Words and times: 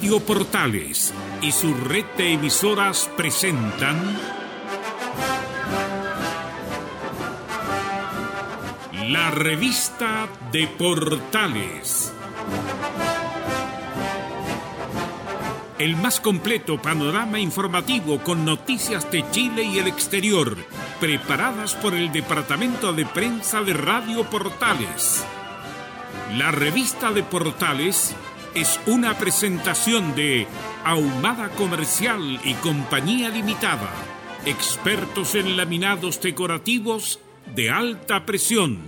Radio 0.00 0.20
Portales 0.20 1.12
y 1.42 1.52
su 1.52 1.74
red 1.74 2.06
de 2.16 2.32
emisoras 2.32 3.10
presentan 3.18 4.18
la 9.08 9.30
revista 9.30 10.26
de 10.52 10.66
Portales. 10.68 12.14
El 15.78 15.96
más 15.96 16.18
completo 16.20 16.80
panorama 16.80 17.38
informativo 17.38 18.20
con 18.20 18.46
noticias 18.46 19.10
de 19.10 19.22
Chile 19.30 19.64
y 19.64 19.80
el 19.80 19.86
exterior, 19.86 20.56
preparadas 20.98 21.74
por 21.74 21.92
el 21.92 22.10
Departamento 22.10 22.94
de 22.94 23.04
Prensa 23.04 23.60
de 23.60 23.74
Radio 23.74 24.24
Portales. 24.30 25.22
La 26.38 26.52
revista 26.52 27.12
de 27.12 27.22
Portales 27.22 28.16
es 28.54 28.80
una 28.86 29.16
presentación 29.16 30.14
de 30.14 30.46
Ahumada 30.84 31.50
Comercial 31.50 32.40
y 32.44 32.54
Compañía 32.54 33.28
Limitada, 33.28 33.90
expertos 34.44 35.34
en 35.34 35.56
laminados 35.56 36.20
decorativos 36.20 37.20
de 37.54 37.70
alta 37.70 38.26
presión. 38.26 38.78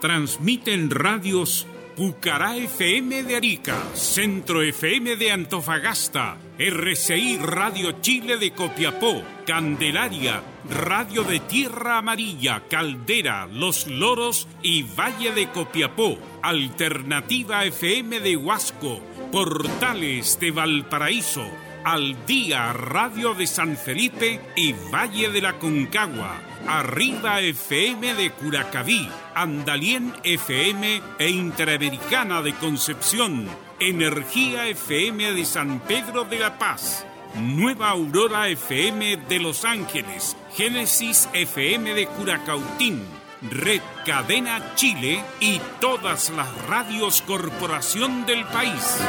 Transmiten 0.00 0.90
radios 0.90 1.66
Pucará 1.96 2.56
FM 2.56 3.22
de 3.22 3.36
Arica, 3.36 3.76
Centro 3.94 4.62
FM 4.62 5.14
de 5.14 5.30
Antofagasta, 5.30 6.38
RCI 6.58 7.38
Radio 7.38 8.00
Chile 8.00 8.36
de 8.36 8.50
Copiapó, 8.50 9.22
Candelaria, 9.46 10.42
Radio 10.68 11.22
de 11.22 11.38
Tierra 11.38 11.98
Amarilla, 11.98 12.64
Caldera, 12.68 13.46
Los 13.46 13.86
Loros 13.86 14.48
y 14.60 14.82
Valle 14.82 15.30
de 15.34 15.48
Copiapó, 15.50 16.18
Alternativa 16.42 17.64
FM 17.64 18.18
de 18.18 18.36
Huasco, 18.36 19.00
Portales 19.30 20.40
de 20.40 20.50
Valparaíso, 20.50 21.46
Al 21.84 22.24
Día 22.24 22.72
Radio 22.72 23.34
de 23.34 23.46
San 23.46 23.76
Felipe 23.76 24.40
y 24.56 24.72
Valle 24.72 25.28
de 25.28 25.42
la 25.42 25.58
Concagua. 25.58 26.40
Arriba 26.66 27.42
FM 27.42 28.14
de 28.14 28.30
Curacaví, 28.30 29.06
Andalien 29.34 30.14
FM 30.22 31.02
e 31.18 31.28
Interamericana 31.28 32.40
de 32.40 32.54
Concepción, 32.54 33.46
Energía 33.78 34.66
FM 34.68 35.32
de 35.32 35.44
San 35.44 35.80
Pedro 35.80 36.24
de 36.24 36.38
la 36.38 36.58
Paz, 36.58 37.04
Nueva 37.34 37.90
Aurora 37.90 38.48
FM 38.48 39.18
de 39.28 39.38
Los 39.40 39.66
Ángeles, 39.66 40.38
Génesis 40.54 41.28
FM 41.34 41.92
de 41.92 42.06
Curacautín, 42.06 43.02
Red 43.42 43.82
Cadena 44.06 44.74
Chile 44.74 45.22
y 45.38 45.60
todas 45.82 46.30
las 46.30 46.66
radios 46.66 47.20
corporación 47.20 48.24
del 48.24 48.42
país. 48.46 49.02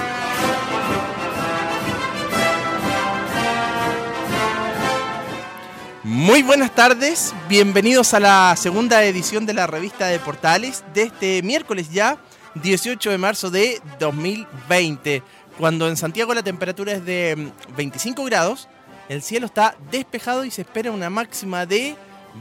Muy 6.15 6.43
buenas 6.43 6.73
tardes, 6.73 7.35
bienvenidos 7.49 8.13
a 8.13 8.21
la 8.21 8.55
segunda 8.55 9.03
edición 9.03 9.45
de 9.45 9.53
la 9.53 9.67
revista 9.67 10.07
de 10.07 10.17
Portales 10.17 10.81
de 10.93 11.03
este 11.03 11.43
miércoles 11.43 11.91
ya, 11.91 12.17
18 12.55 13.11
de 13.11 13.17
marzo 13.17 13.51
de 13.51 13.81
2020, 13.99 15.21
cuando 15.57 15.89
en 15.89 15.97
Santiago 15.97 16.33
la 16.33 16.41
temperatura 16.41 16.93
es 16.93 17.03
de 17.03 17.51
25 17.75 18.21
mm, 18.21 18.25
grados, 18.27 18.69
el 19.09 19.21
cielo 19.23 19.45
está 19.45 19.75
despejado 19.91 20.45
y 20.45 20.51
se 20.51 20.61
espera 20.61 20.89
una 20.89 21.09
máxima 21.09 21.65
de 21.65 21.97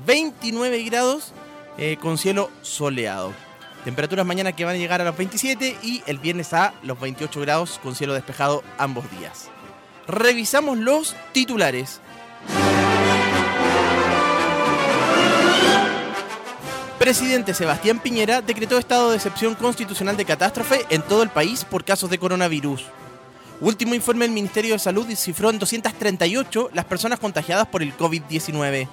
29 0.07 0.85
grados 0.85 1.33
eh, 1.77 1.97
con 2.01 2.17
cielo 2.17 2.53
soleado. 2.63 3.33
Temperaturas 3.85 4.25
mañana 4.25 4.53
que 4.53 4.65
van 4.65 4.77
a 4.77 4.79
llegar 4.79 5.01
a 5.01 5.05
los 5.05 5.17
27 5.17 5.79
y 5.83 6.01
el 6.07 6.19
viernes 6.19 6.53
a 6.53 6.75
los 6.85 7.01
28 7.01 7.41
grados 7.41 7.81
con 7.83 7.97
cielo 7.97 8.15
despejado 8.15 8.63
ambos 8.79 9.05
días. 9.19 9.49
Revisamos 10.07 10.79
los 10.79 11.17
titulares. 11.33 12.01
Presidente 17.05 17.53
Sebastián 17.53 17.99
Piñera 17.99 18.41
decretó 18.41 18.79
estado 18.79 19.11
de 19.11 19.17
excepción 19.17 19.55
constitucional 19.55 20.17
de 20.17 20.25
catástrofe 20.25 20.87
en 20.89 21.03
todo 21.03 21.23
el 21.23 21.29
país 21.29 21.63
por 21.63 21.85
casos 21.85 22.09
de 22.09 22.17
coronavirus. 22.17 22.87
Último 23.61 23.95
informe 23.95 24.25
del 24.25 24.33
Ministerio 24.33 24.73
de 24.73 24.79
Salud 24.79 25.07
cifró 25.15 25.51
en 25.51 25.59
238 25.59 26.71
las 26.73 26.87
personas 26.87 27.19
contagiadas 27.19 27.67
por 27.67 27.83
el 27.83 27.95
COVID-19. 27.95 28.89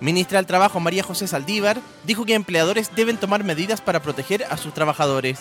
Ministra 0.00 0.38
del 0.38 0.46
Trabajo 0.46 0.78
María 0.78 1.02
José 1.02 1.26
Saldívar 1.26 1.80
dijo 2.04 2.24
que 2.24 2.34
empleadores 2.34 2.94
deben 2.94 3.16
tomar 3.16 3.42
medidas 3.42 3.80
para 3.80 4.00
proteger 4.00 4.44
a 4.48 4.56
sus 4.56 4.72
trabajadores 4.72 5.40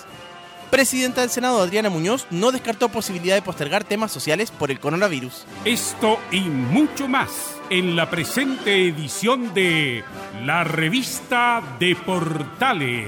presidenta 0.71 1.21
del 1.21 1.29
Senado, 1.29 1.61
Adriana 1.61 1.91
Muñoz, 1.91 2.25
no 2.31 2.51
descartó 2.51 2.89
posibilidad 2.89 3.35
de 3.35 3.41
postergar 3.43 3.83
temas 3.83 4.11
sociales 4.11 4.49
por 4.49 4.71
el 4.71 4.79
coronavirus. 4.79 5.45
Esto 5.65 6.17
y 6.31 6.39
mucho 6.39 7.07
más 7.07 7.60
en 7.71 7.95
la 7.95 8.09
presente 8.09 8.85
edición 8.85 9.53
de 9.53 10.03
la 10.43 10.65
revista 10.65 11.77
de 11.79 11.95
Portales. 11.95 13.07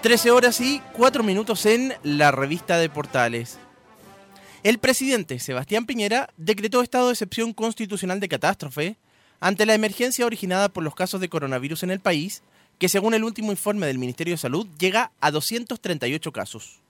13 0.00 0.30
horas 0.30 0.58
y 0.62 0.80
4 0.94 1.22
minutos 1.22 1.66
en 1.66 1.92
la 2.02 2.30
revista 2.30 2.78
de 2.78 2.88
Portales. 2.88 3.58
El 4.62 4.78
presidente 4.78 5.38
Sebastián 5.40 5.84
Piñera 5.84 6.30
decretó 6.38 6.80
estado 6.80 7.08
de 7.08 7.12
excepción 7.12 7.52
constitucional 7.52 8.18
de 8.18 8.28
catástrofe 8.28 8.96
ante 9.40 9.66
la 9.66 9.74
emergencia 9.74 10.24
originada 10.24 10.70
por 10.70 10.82
los 10.82 10.94
casos 10.94 11.20
de 11.20 11.28
coronavirus 11.28 11.82
en 11.82 11.90
el 11.90 12.00
país 12.00 12.42
que 12.78 12.88
según 12.88 13.12
el 13.12 13.24
último 13.24 13.50
informe 13.50 13.86
del 13.86 13.98
Ministerio 13.98 14.32
de 14.32 14.38
Salud 14.38 14.66
llega 14.78 15.12
a 15.20 15.30
238 15.32 16.32
casos. 16.32 16.80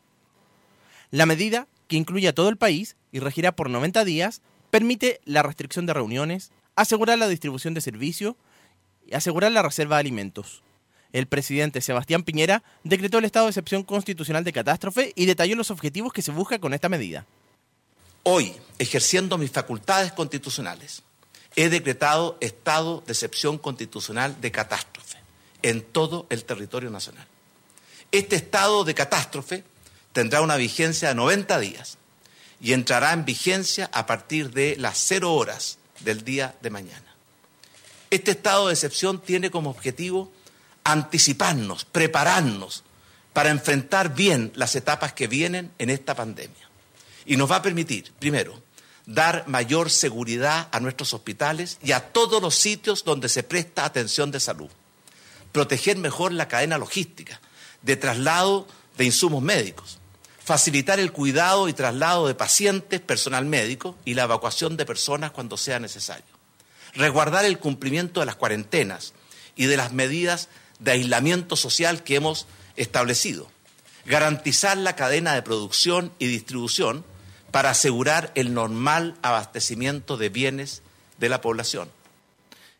La 1.10 1.26
medida, 1.26 1.66
que 1.90 1.96
incluye 1.96 2.28
a 2.28 2.32
todo 2.32 2.48
el 2.48 2.56
país 2.56 2.96
y 3.10 3.18
regirá 3.18 3.50
por 3.50 3.68
90 3.68 4.04
días, 4.04 4.42
permite 4.70 5.20
la 5.24 5.42
restricción 5.42 5.86
de 5.86 5.92
reuniones, 5.92 6.52
asegurar 6.76 7.18
la 7.18 7.26
distribución 7.26 7.74
de 7.74 7.80
servicios 7.80 8.36
y 9.04 9.16
asegurar 9.16 9.50
la 9.50 9.60
reserva 9.60 9.96
de 9.96 10.00
alimentos. 10.00 10.62
El 11.12 11.26
presidente 11.26 11.80
Sebastián 11.80 12.22
Piñera 12.22 12.62
decretó 12.84 13.18
el 13.18 13.24
estado 13.24 13.46
de 13.46 13.50
excepción 13.50 13.82
constitucional 13.82 14.44
de 14.44 14.52
catástrofe 14.52 15.12
y 15.16 15.26
detalló 15.26 15.56
los 15.56 15.72
objetivos 15.72 16.12
que 16.12 16.22
se 16.22 16.30
busca 16.30 16.60
con 16.60 16.74
esta 16.74 16.88
medida. 16.88 17.26
Hoy, 18.22 18.54
ejerciendo 18.78 19.36
mis 19.36 19.50
facultades 19.50 20.12
constitucionales, 20.12 21.02
he 21.56 21.70
decretado 21.70 22.38
estado 22.40 23.02
de 23.04 23.14
excepción 23.14 23.58
constitucional 23.58 24.40
de 24.40 24.52
catástrofe 24.52 25.18
en 25.62 25.82
todo 25.82 26.28
el 26.30 26.44
territorio 26.44 26.90
nacional. 26.90 27.26
Este 28.12 28.36
estado 28.36 28.84
de 28.84 28.94
catástrofe 28.94 29.64
tendrá 30.12 30.40
una 30.40 30.56
vigencia 30.56 31.08
de 31.08 31.14
90 31.14 31.58
días 31.60 31.98
y 32.60 32.72
entrará 32.72 33.12
en 33.12 33.24
vigencia 33.24 33.90
a 33.92 34.06
partir 34.06 34.50
de 34.50 34.76
las 34.78 34.98
cero 34.98 35.34
horas 35.34 35.78
del 36.00 36.24
día 36.24 36.54
de 36.62 36.70
mañana. 36.70 37.14
Este 38.10 38.32
estado 38.32 38.66
de 38.66 38.74
excepción 38.74 39.20
tiene 39.20 39.50
como 39.50 39.70
objetivo 39.70 40.30
anticiparnos, 40.84 41.84
prepararnos 41.84 42.82
para 43.32 43.50
enfrentar 43.50 44.14
bien 44.14 44.52
las 44.54 44.74
etapas 44.74 45.12
que 45.12 45.28
vienen 45.28 45.70
en 45.78 45.90
esta 45.90 46.14
pandemia. 46.14 46.68
Y 47.24 47.36
nos 47.36 47.50
va 47.50 47.56
a 47.56 47.62
permitir, 47.62 48.12
primero, 48.18 48.60
dar 49.06 49.46
mayor 49.46 49.90
seguridad 49.90 50.68
a 50.72 50.80
nuestros 50.80 51.14
hospitales 51.14 51.78
y 51.82 51.92
a 51.92 52.12
todos 52.12 52.42
los 52.42 52.56
sitios 52.56 53.04
donde 53.04 53.28
se 53.28 53.42
presta 53.42 53.84
atención 53.84 54.30
de 54.30 54.40
salud 54.40 54.70
proteger 55.52 55.96
mejor 55.98 56.32
la 56.32 56.48
cadena 56.48 56.78
logística 56.78 57.40
de 57.82 57.96
traslado 57.96 58.66
de 58.96 59.04
insumos 59.04 59.42
médicos, 59.42 59.98
facilitar 60.42 60.98
el 60.98 61.12
cuidado 61.12 61.68
y 61.68 61.72
traslado 61.72 62.26
de 62.26 62.34
pacientes, 62.34 63.00
personal 63.00 63.44
médico 63.44 63.96
y 64.04 64.14
la 64.14 64.24
evacuación 64.24 64.76
de 64.76 64.86
personas 64.86 65.30
cuando 65.30 65.56
sea 65.56 65.78
necesario, 65.78 66.24
resguardar 66.94 67.44
el 67.44 67.58
cumplimiento 67.58 68.20
de 68.20 68.26
las 68.26 68.36
cuarentenas 68.36 69.12
y 69.54 69.66
de 69.66 69.76
las 69.76 69.92
medidas 69.92 70.48
de 70.78 70.92
aislamiento 70.92 71.56
social 71.56 72.02
que 72.02 72.16
hemos 72.16 72.46
establecido, 72.76 73.50
garantizar 74.06 74.76
la 74.76 74.96
cadena 74.96 75.34
de 75.34 75.42
producción 75.42 76.12
y 76.18 76.26
distribución 76.26 77.04
para 77.50 77.70
asegurar 77.70 78.32
el 78.34 78.54
normal 78.54 79.16
abastecimiento 79.22 80.16
de 80.16 80.30
bienes 80.30 80.82
de 81.18 81.28
la 81.28 81.40
población. 81.40 81.90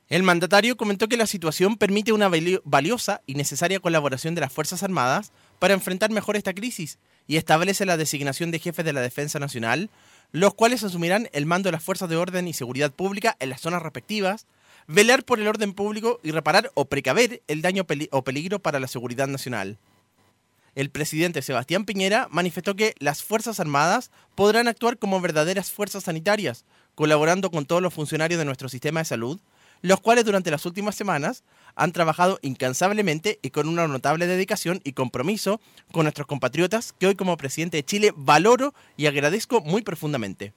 El 0.08 0.22
mandatario 0.22 0.76
comentó 0.76 1.08
que 1.08 1.16
la 1.16 1.26
situación 1.26 1.76
permite 1.76 2.12
una 2.12 2.28
valiosa 2.64 3.20
y 3.26 3.34
necesaria 3.34 3.78
colaboración 3.78 4.34
de 4.34 4.40
las 4.40 4.52
Fuerzas 4.52 4.82
Armadas 4.82 5.30
para 5.60 5.74
enfrentar 5.74 6.10
mejor 6.10 6.36
esta 6.36 6.54
crisis 6.54 6.98
y 7.28 7.36
establece 7.36 7.86
la 7.86 7.96
designación 7.96 8.50
de 8.50 8.58
jefes 8.58 8.84
de 8.84 8.92
la 8.92 9.02
Defensa 9.02 9.38
Nacional, 9.38 9.90
los 10.32 10.54
cuales 10.54 10.82
asumirán 10.82 11.28
el 11.32 11.46
mando 11.46 11.68
de 11.68 11.72
las 11.72 11.84
Fuerzas 11.84 12.08
de 12.08 12.16
Orden 12.16 12.48
y 12.48 12.52
Seguridad 12.52 12.90
Pública 12.90 13.36
en 13.38 13.50
las 13.50 13.60
zonas 13.60 13.82
respectivas, 13.82 14.46
velar 14.88 15.22
por 15.22 15.38
el 15.38 15.46
orden 15.46 15.74
público 15.74 16.18
y 16.24 16.32
reparar 16.32 16.72
o 16.74 16.86
precaver 16.86 17.42
el 17.46 17.62
daño 17.62 17.86
o 18.10 18.24
peligro 18.24 18.58
para 18.58 18.80
la 18.80 18.88
seguridad 18.88 19.28
nacional. 19.28 19.78
El 20.74 20.90
presidente 20.90 21.42
Sebastián 21.42 21.84
Piñera 21.84 22.26
manifestó 22.30 22.74
que 22.74 22.94
las 22.98 23.22
Fuerzas 23.22 23.60
Armadas 23.60 24.10
podrán 24.34 24.66
actuar 24.66 24.98
como 24.98 25.20
verdaderas 25.20 25.70
fuerzas 25.70 26.04
sanitarias, 26.04 26.64
colaborando 26.94 27.50
con 27.50 27.66
todos 27.66 27.82
los 27.82 27.92
funcionarios 27.92 28.38
de 28.38 28.44
nuestro 28.44 28.68
sistema 28.68 29.00
de 29.00 29.04
salud, 29.04 29.40
los 29.82 30.00
cuales 30.00 30.24
durante 30.24 30.50
las 30.50 30.64
últimas 30.66 30.94
semanas 30.94 31.42
han 31.80 31.92
trabajado 31.92 32.38
incansablemente 32.42 33.38
y 33.40 33.50
con 33.50 33.66
una 33.66 33.88
notable 33.88 34.26
dedicación 34.26 34.82
y 34.84 34.92
compromiso 34.92 35.62
con 35.92 36.04
nuestros 36.04 36.26
compatriotas 36.26 36.92
que 36.92 37.06
hoy 37.06 37.14
como 37.14 37.38
presidente 37.38 37.78
de 37.78 37.84
Chile 37.84 38.12
valoro 38.14 38.74
y 38.98 39.06
agradezco 39.06 39.62
muy 39.62 39.80
profundamente. 39.80 40.52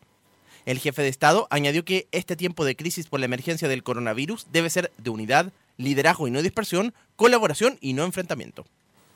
El 0.65 0.79
jefe 0.79 1.01
de 1.01 1.07
Estado 1.07 1.47
añadió 1.49 1.85
que 1.85 2.09
este 2.11 2.35
tiempo 2.35 2.65
de 2.65 2.75
crisis 2.75 3.07
por 3.07 3.21
la 3.21 3.25
emergencia 3.27 3.69
del 3.69 3.83
coronavirus 3.83 4.47
debe 4.51 4.69
ser 4.69 4.91
de 4.97 5.09
unidad, 5.11 5.53
liderazgo 5.77 6.27
y 6.27 6.31
no 6.31 6.41
dispersión, 6.41 6.93
colaboración 7.15 7.77
y 7.79 7.93
no 7.93 8.03
enfrentamiento. 8.03 8.65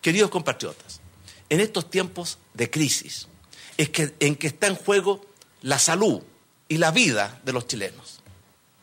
Queridos 0.01 0.30
compatriotas, 0.30 1.01
en 1.50 1.60
estos 1.60 1.89
tiempos 1.89 2.38
de 2.53 2.69
crisis 2.69 3.27
es 3.75 3.89
que, 3.89 4.13
en 4.21 4.38
que 4.38 4.48
está 4.48 4.68
en 4.68 4.75
juego 4.75 5.25
la 5.62 5.77
salud 5.77 6.21
y 6.69 6.77
la 6.77 6.92
vida 6.92 7.42
de 7.44 7.51
los 7.51 7.68
chilenos. 7.68 8.21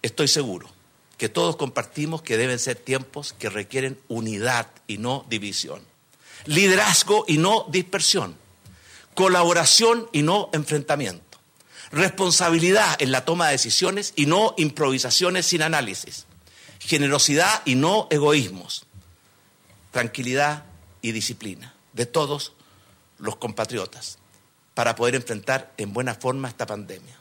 Estoy 0.02 0.28
seguro 0.28 0.73
que 1.24 1.30
todos 1.30 1.56
compartimos 1.56 2.20
que 2.20 2.36
deben 2.36 2.58
ser 2.58 2.76
tiempos 2.76 3.32
que 3.32 3.48
requieren 3.48 3.98
unidad 4.08 4.68
y 4.86 4.98
no 4.98 5.24
división, 5.30 5.80
liderazgo 6.44 7.24
y 7.26 7.38
no 7.38 7.64
dispersión, 7.70 8.36
colaboración 9.14 10.06
y 10.12 10.20
no 10.20 10.50
enfrentamiento, 10.52 11.38
responsabilidad 11.90 13.00
en 13.00 13.10
la 13.10 13.24
toma 13.24 13.46
de 13.46 13.52
decisiones 13.52 14.12
y 14.16 14.26
no 14.26 14.52
improvisaciones 14.58 15.46
sin 15.46 15.62
análisis, 15.62 16.26
generosidad 16.78 17.62
y 17.64 17.74
no 17.74 18.06
egoísmos, 18.10 18.84
tranquilidad 19.92 20.66
y 21.00 21.12
disciplina 21.12 21.72
de 21.94 22.04
todos 22.04 22.52
los 23.16 23.36
compatriotas 23.36 24.18
para 24.74 24.94
poder 24.94 25.14
enfrentar 25.14 25.72
en 25.78 25.94
buena 25.94 26.14
forma 26.16 26.48
esta 26.48 26.66
pandemia. 26.66 27.18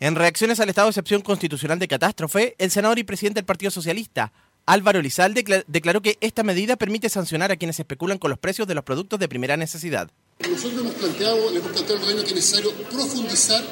En 0.00 0.16
reacciones 0.16 0.58
al 0.58 0.68
estado 0.68 0.88
de 0.88 0.90
excepción 0.90 1.22
constitucional 1.22 1.78
de 1.78 1.88
catástrofe, 1.88 2.54
el 2.58 2.70
senador 2.70 2.98
y 2.98 3.04
presidente 3.04 3.38
del 3.38 3.44
Partido 3.44 3.70
Socialista, 3.70 4.32
Álvaro 4.66 5.00
Lizalde, 5.00 5.64
declaró 5.66 6.02
que 6.02 6.18
esta 6.20 6.42
medida 6.42 6.76
permite 6.76 7.08
sancionar 7.08 7.52
a 7.52 7.56
quienes 7.56 7.78
especulan 7.78 8.18
con 8.18 8.30
los 8.30 8.38
precios 8.38 8.66
de 8.66 8.74
los 8.74 8.84
productos 8.84 9.18
de 9.18 9.28
primera 9.28 9.56
necesidad. 9.56 10.10
Nosotros 10.40 10.80
hemos 10.80 10.94
planteado, 10.94 11.50
le 11.50 11.58
hemos 11.58 11.72
planteado 11.72 11.94
al 11.94 12.00
gobierno 12.00 12.22
que 12.22 12.30
es 12.30 12.34
necesario 12.34 12.72
profundizar 12.90 13.62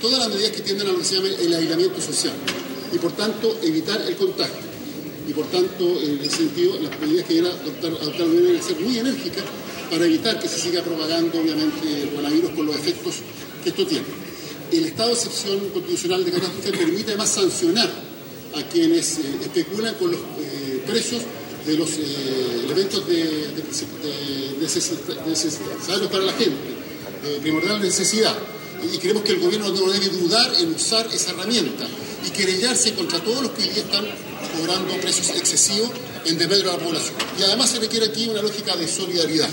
todas 0.00 0.18
las 0.18 0.28
medidas 0.28 0.52
que 0.52 0.62
tienden 0.62 0.88
a 0.88 0.92
lo 0.92 0.98
que 0.98 1.04
se 1.04 1.16
llama 1.16 1.28
el 1.28 1.54
aislamiento 1.54 2.00
social 2.00 2.34
y 2.92 2.98
por 2.98 3.12
tanto 3.12 3.58
evitar 3.62 4.00
el 4.00 4.16
contagio. 4.16 4.68
Y 5.28 5.32
por 5.32 5.46
tanto, 5.46 5.84
en 6.00 6.20
ese 6.22 6.38
sentido, 6.38 6.80
las 6.80 6.98
medidas 7.00 7.26
que 7.26 7.34
viene 7.34 7.48
a 7.48 7.52
adoptar, 7.52 7.90
adoptar 7.90 8.22
el 8.22 8.28
gobierno 8.28 8.48
deben 8.48 8.62
ser 8.62 8.80
muy 8.80 8.98
enérgicas 8.98 9.44
para 9.90 10.06
evitar 10.06 10.40
que 10.40 10.48
se 10.48 10.58
siga 10.58 10.82
propagando, 10.82 11.38
obviamente, 11.38 12.02
el 12.02 12.08
coronavirus 12.10 12.50
con 12.52 12.66
los 12.66 12.76
efectos 12.76 13.16
que 13.62 13.68
esto 13.70 13.86
tiene 13.86 14.27
el 14.72 14.84
estado 14.84 15.08
de 15.08 15.14
excepción 15.14 15.58
constitucional 15.70 16.24
de 16.24 16.32
catástrofe 16.32 16.72
permite 16.72 17.10
además 17.10 17.30
sancionar 17.30 17.90
a 18.54 18.62
quienes 18.68 19.18
eh, 19.18 19.22
especulan 19.42 19.94
con 19.94 20.10
los 20.10 20.20
eh, 20.20 20.82
precios 20.86 21.22
de 21.66 21.76
los 21.76 21.90
eh, 21.90 22.62
elementos 22.64 23.06
de, 23.06 23.24
de, 23.24 23.62
necesarios 24.60 26.10
para 26.10 26.24
la 26.24 26.32
gente, 26.32 26.56
primordial 27.42 27.80
necesidad. 27.80 28.36
Y 28.92 28.98
creemos 28.98 29.22
que 29.22 29.32
el 29.32 29.40
gobierno 29.40 29.68
no 29.68 29.90
debe 29.90 30.08
dudar 30.08 30.54
en 30.60 30.74
usar 30.74 31.06
esa 31.12 31.32
herramienta 31.32 31.86
y 32.26 32.30
querellarse 32.30 32.94
contra 32.94 33.22
todos 33.22 33.42
los 33.42 33.50
que 33.52 33.64
hoy 33.64 33.70
están 33.76 34.06
cobrando 34.56 34.94
precios 35.00 35.30
excesivos 35.30 35.90
en 36.24 36.38
desmedro 36.38 36.70
de 36.70 36.78
la 36.78 36.84
población. 36.84 37.14
Y 37.38 37.42
además 37.42 37.70
se 37.70 37.80
requiere 37.80 38.06
aquí 38.06 38.28
una 38.28 38.40
lógica 38.40 38.76
de 38.76 38.88
solidaridad, 38.88 39.50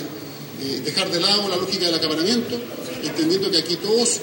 dejar 0.85 1.11
de 1.11 1.19
lado 1.19 1.49
la 1.49 1.57
lógica 1.57 1.85
del 1.85 1.95
acaparamiento, 1.95 2.55
entendiendo 3.03 3.51
que 3.51 3.57
aquí 3.57 3.75
todos 3.77 4.19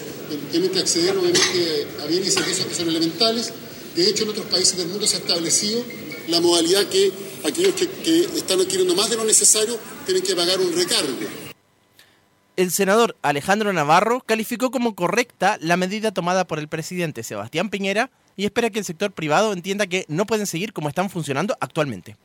tienen 0.51 0.69
que 0.69 0.79
acceder 0.79 1.17
obviamente 1.17 1.87
a 2.01 2.05
bienes 2.05 2.29
y 2.29 2.31
servicios 2.31 2.67
que 2.67 2.75
son 2.75 2.89
elementales. 2.89 3.53
De 3.95 4.09
hecho, 4.09 4.23
en 4.23 4.29
otros 4.29 4.45
países 4.47 4.77
del 4.77 4.87
mundo 4.87 5.05
se 5.05 5.17
ha 5.17 5.19
establecido 5.19 5.83
la 6.27 6.39
modalidad 6.39 6.85
que 6.87 7.11
aquellos 7.43 7.73
que, 7.75 8.21
están 8.35 8.59
adquiriendo 8.61 8.95
más 8.95 9.09
de 9.09 9.17
lo 9.17 9.25
necesario 9.25 9.77
tienen 10.05 10.23
que 10.23 10.35
pagar 10.35 10.59
un 10.59 10.73
recargo. 10.73 11.13
El 12.55 12.71
senador 12.71 13.15
Alejandro 13.21 13.73
Navarro 13.73 14.21
calificó 14.25 14.69
como 14.69 14.93
correcta 14.93 15.57
la 15.59 15.75
medida 15.75 16.11
tomada 16.11 16.45
por 16.45 16.59
el 16.59 16.67
presidente 16.67 17.23
Sebastián 17.23 17.69
Piñera 17.69 18.11
y 18.35 18.45
espera 18.45 18.69
que 18.69 18.79
el 18.79 18.85
sector 18.85 19.11
privado 19.11 19.53
entienda 19.53 19.87
que 19.87 20.05
no 20.07 20.25
pueden 20.25 20.45
seguir 20.45 20.71
como 20.71 20.89
están 20.89 21.09
funcionando 21.09 21.57
actualmente. 21.59 22.15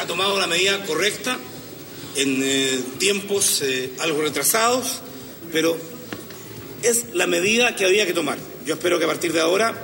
Ha 0.00 0.06
tomado 0.06 0.38
la 0.38 0.46
medida 0.46 0.82
correcta 0.86 1.38
en 2.16 2.40
eh, 2.42 2.80
tiempos 2.98 3.60
eh, 3.62 3.92
algo 4.00 4.22
retrasados, 4.22 5.00
pero 5.52 5.76
es 6.82 7.14
la 7.14 7.26
medida 7.26 7.76
que 7.76 7.84
había 7.84 8.06
que 8.06 8.12
tomar. 8.12 8.38
Yo 8.64 8.74
espero 8.74 8.98
que 8.98 9.04
a 9.04 9.08
partir 9.08 9.32
de 9.32 9.40
ahora 9.40 9.74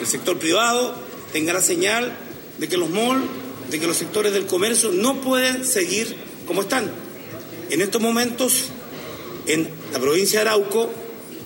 el 0.00 0.06
sector 0.06 0.38
privado 0.38 0.94
tenga 1.32 1.52
la 1.52 1.62
señal 1.62 2.16
de 2.58 2.68
que 2.68 2.76
los 2.76 2.90
malls, 2.90 3.24
de 3.70 3.78
que 3.78 3.86
los 3.86 3.96
sectores 3.96 4.32
del 4.32 4.46
comercio 4.46 4.90
no 4.92 5.20
pueden 5.20 5.64
seguir 5.64 6.16
como 6.46 6.62
están. 6.62 6.90
En 7.70 7.82
estos 7.82 8.00
momentos, 8.00 8.66
en 9.46 9.68
la 9.92 9.98
provincia 9.98 10.40
de 10.42 10.48
Arauco, 10.48 10.90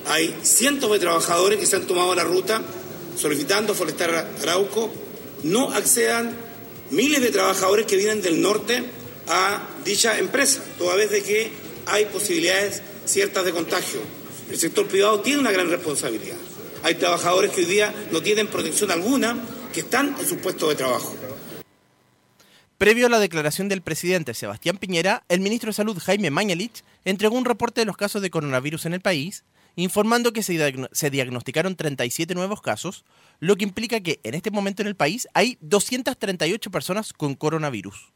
hay 0.07 0.35
cientos 0.43 0.91
de 0.91 0.99
trabajadores 0.99 1.59
que 1.59 1.67
se 1.67 1.77
han 1.77 1.87
tomado 1.87 2.15
la 2.15 2.25
ruta 2.25 2.63
solicitando 3.17 3.75
forestar 3.75 4.31
Arauco, 4.41 4.91
no 5.43 5.73
accedan 5.73 6.35
miles 6.91 7.21
de 7.21 7.31
trabajadores 7.31 7.87
que 7.87 7.97
vienen 7.97 8.23
del 8.23 8.41
norte 8.41 8.83
a 9.29 9.69
dicha 9.85 10.19
empresa, 10.19 10.63
toda 10.79 10.95
vez 10.95 11.11
de 11.11 11.23
que 11.23 11.51
hay 11.87 12.07
posibilidades 12.07 12.83
ciertas 13.05 13.45
de 13.45 13.53
contagio. 13.53 14.01
El 14.53 14.59
sector 14.59 14.87
privado 14.87 15.23
tiene 15.23 15.41
una 15.41 15.51
gran 15.51 15.71
responsabilidad. 15.71 16.37
Hay 16.83 16.97
trabajadores 16.97 17.53
que 17.53 17.63
hoy 17.63 17.67
día 17.67 17.95
no 18.13 18.21
tienen 18.21 18.49
protección 18.49 18.91
alguna, 18.91 19.35
que 19.73 19.81
están 19.81 20.15
en 20.21 20.27
su 20.27 20.37
puesto 20.37 20.69
de 20.69 20.75
trabajo. 20.75 21.17
Previo 22.77 23.07
a 23.07 23.09
la 23.09 23.19
declaración 23.19 23.71
del 23.71 23.81
presidente 23.81 24.35
Sebastián 24.35 24.77
Piñera, 24.77 25.25
el 25.31 25.41
ministro 25.41 25.71
de 25.71 25.73
Salud 25.73 25.99
Jaime 25.99 26.31
Mañalich 26.31 26.85
entregó 27.07 27.39
un 27.39 27.47
reporte 27.47 27.81
de 27.81 27.87
los 27.87 27.97
casos 27.97 28.21
de 28.21 28.29
coronavirus 28.29 28.85
en 28.85 28.93
el 28.93 29.01
país, 29.01 29.45
informando 29.75 30.35
que 30.35 30.43
se, 30.43 31.11
diagnosticaron 31.11 31.75
37 31.75 32.35
nuevos 32.35 32.61
casos, 32.61 33.07
lo 33.41 33.57
que 33.57 33.65
implica 33.65 34.01
que 34.01 34.21
en 34.23 34.35
este 34.35 34.51
momento 34.51 34.83
en 34.83 34.89
el 34.89 34.97
país 34.97 35.29
hay 35.33 35.57
238 35.63 36.71
personas 36.71 37.15
con 37.15 37.37
coronavirus. 37.37 38.13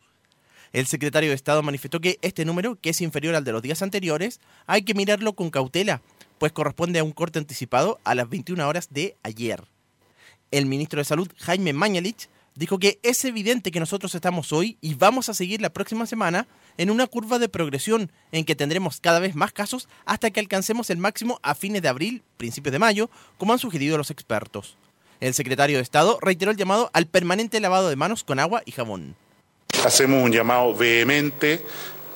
El 0.74 0.86
secretario 0.86 1.30
de 1.30 1.36
Estado 1.36 1.62
manifestó 1.62 2.00
que 2.00 2.18
este 2.20 2.44
número, 2.44 2.78
que 2.78 2.90
es 2.90 3.00
inferior 3.00 3.34
al 3.34 3.44
de 3.44 3.52
los 3.52 3.62
días 3.62 3.80
anteriores, 3.80 4.40
hay 4.66 4.82
que 4.82 4.92
mirarlo 4.92 5.34
con 5.34 5.48
cautela, 5.48 6.02
pues 6.38 6.52
corresponde 6.52 6.98
a 6.98 7.04
un 7.04 7.12
corte 7.12 7.38
anticipado 7.38 7.98
a 8.04 8.14
las 8.14 8.28
21 8.28 8.66
horas 8.66 8.88
de 8.90 9.16
ayer. 9.22 9.62
El 10.50 10.66
ministro 10.66 11.00
de 11.00 11.04
Salud, 11.04 11.28
Jaime 11.38 11.72
Mañalich, 11.72 12.28
dijo 12.54 12.78
que 12.78 12.98
es 13.02 13.24
evidente 13.24 13.70
que 13.70 13.80
nosotros 13.80 14.14
estamos 14.14 14.52
hoy 14.52 14.78
y 14.80 14.94
vamos 14.94 15.28
a 15.28 15.34
seguir 15.34 15.60
la 15.60 15.72
próxima 15.72 16.06
semana 16.06 16.46
en 16.78 16.90
una 16.90 17.06
curva 17.06 17.38
de 17.38 17.48
progresión 17.48 18.10
en 18.32 18.44
que 18.44 18.56
tendremos 18.56 19.00
cada 19.00 19.20
vez 19.20 19.34
más 19.34 19.52
casos 19.52 19.88
hasta 20.04 20.30
que 20.30 20.40
alcancemos 20.40 20.90
el 20.90 20.98
máximo 20.98 21.38
a 21.42 21.54
fines 21.54 21.82
de 21.82 21.88
abril, 21.88 22.22
principios 22.36 22.72
de 22.72 22.78
mayo, 22.78 23.10
como 23.38 23.52
han 23.52 23.58
sugerido 23.58 23.98
los 23.98 24.10
expertos. 24.10 24.76
El 25.20 25.34
secretario 25.34 25.76
de 25.76 25.82
Estado 25.82 26.18
reiteró 26.20 26.50
el 26.50 26.56
llamado 26.56 26.90
al 26.92 27.06
permanente 27.06 27.60
lavado 27.60 27.88
de 27.88 27.96
manos 27.96 28.24
con 28.24 28.38
agua 28.38 28.62
y 28.66 28.72
jabón. 28.72 29.16
Hacemos 29.84 30.22
un 30.22 30.32
llamado 30.32 30.74
vehemente 30.74 31.62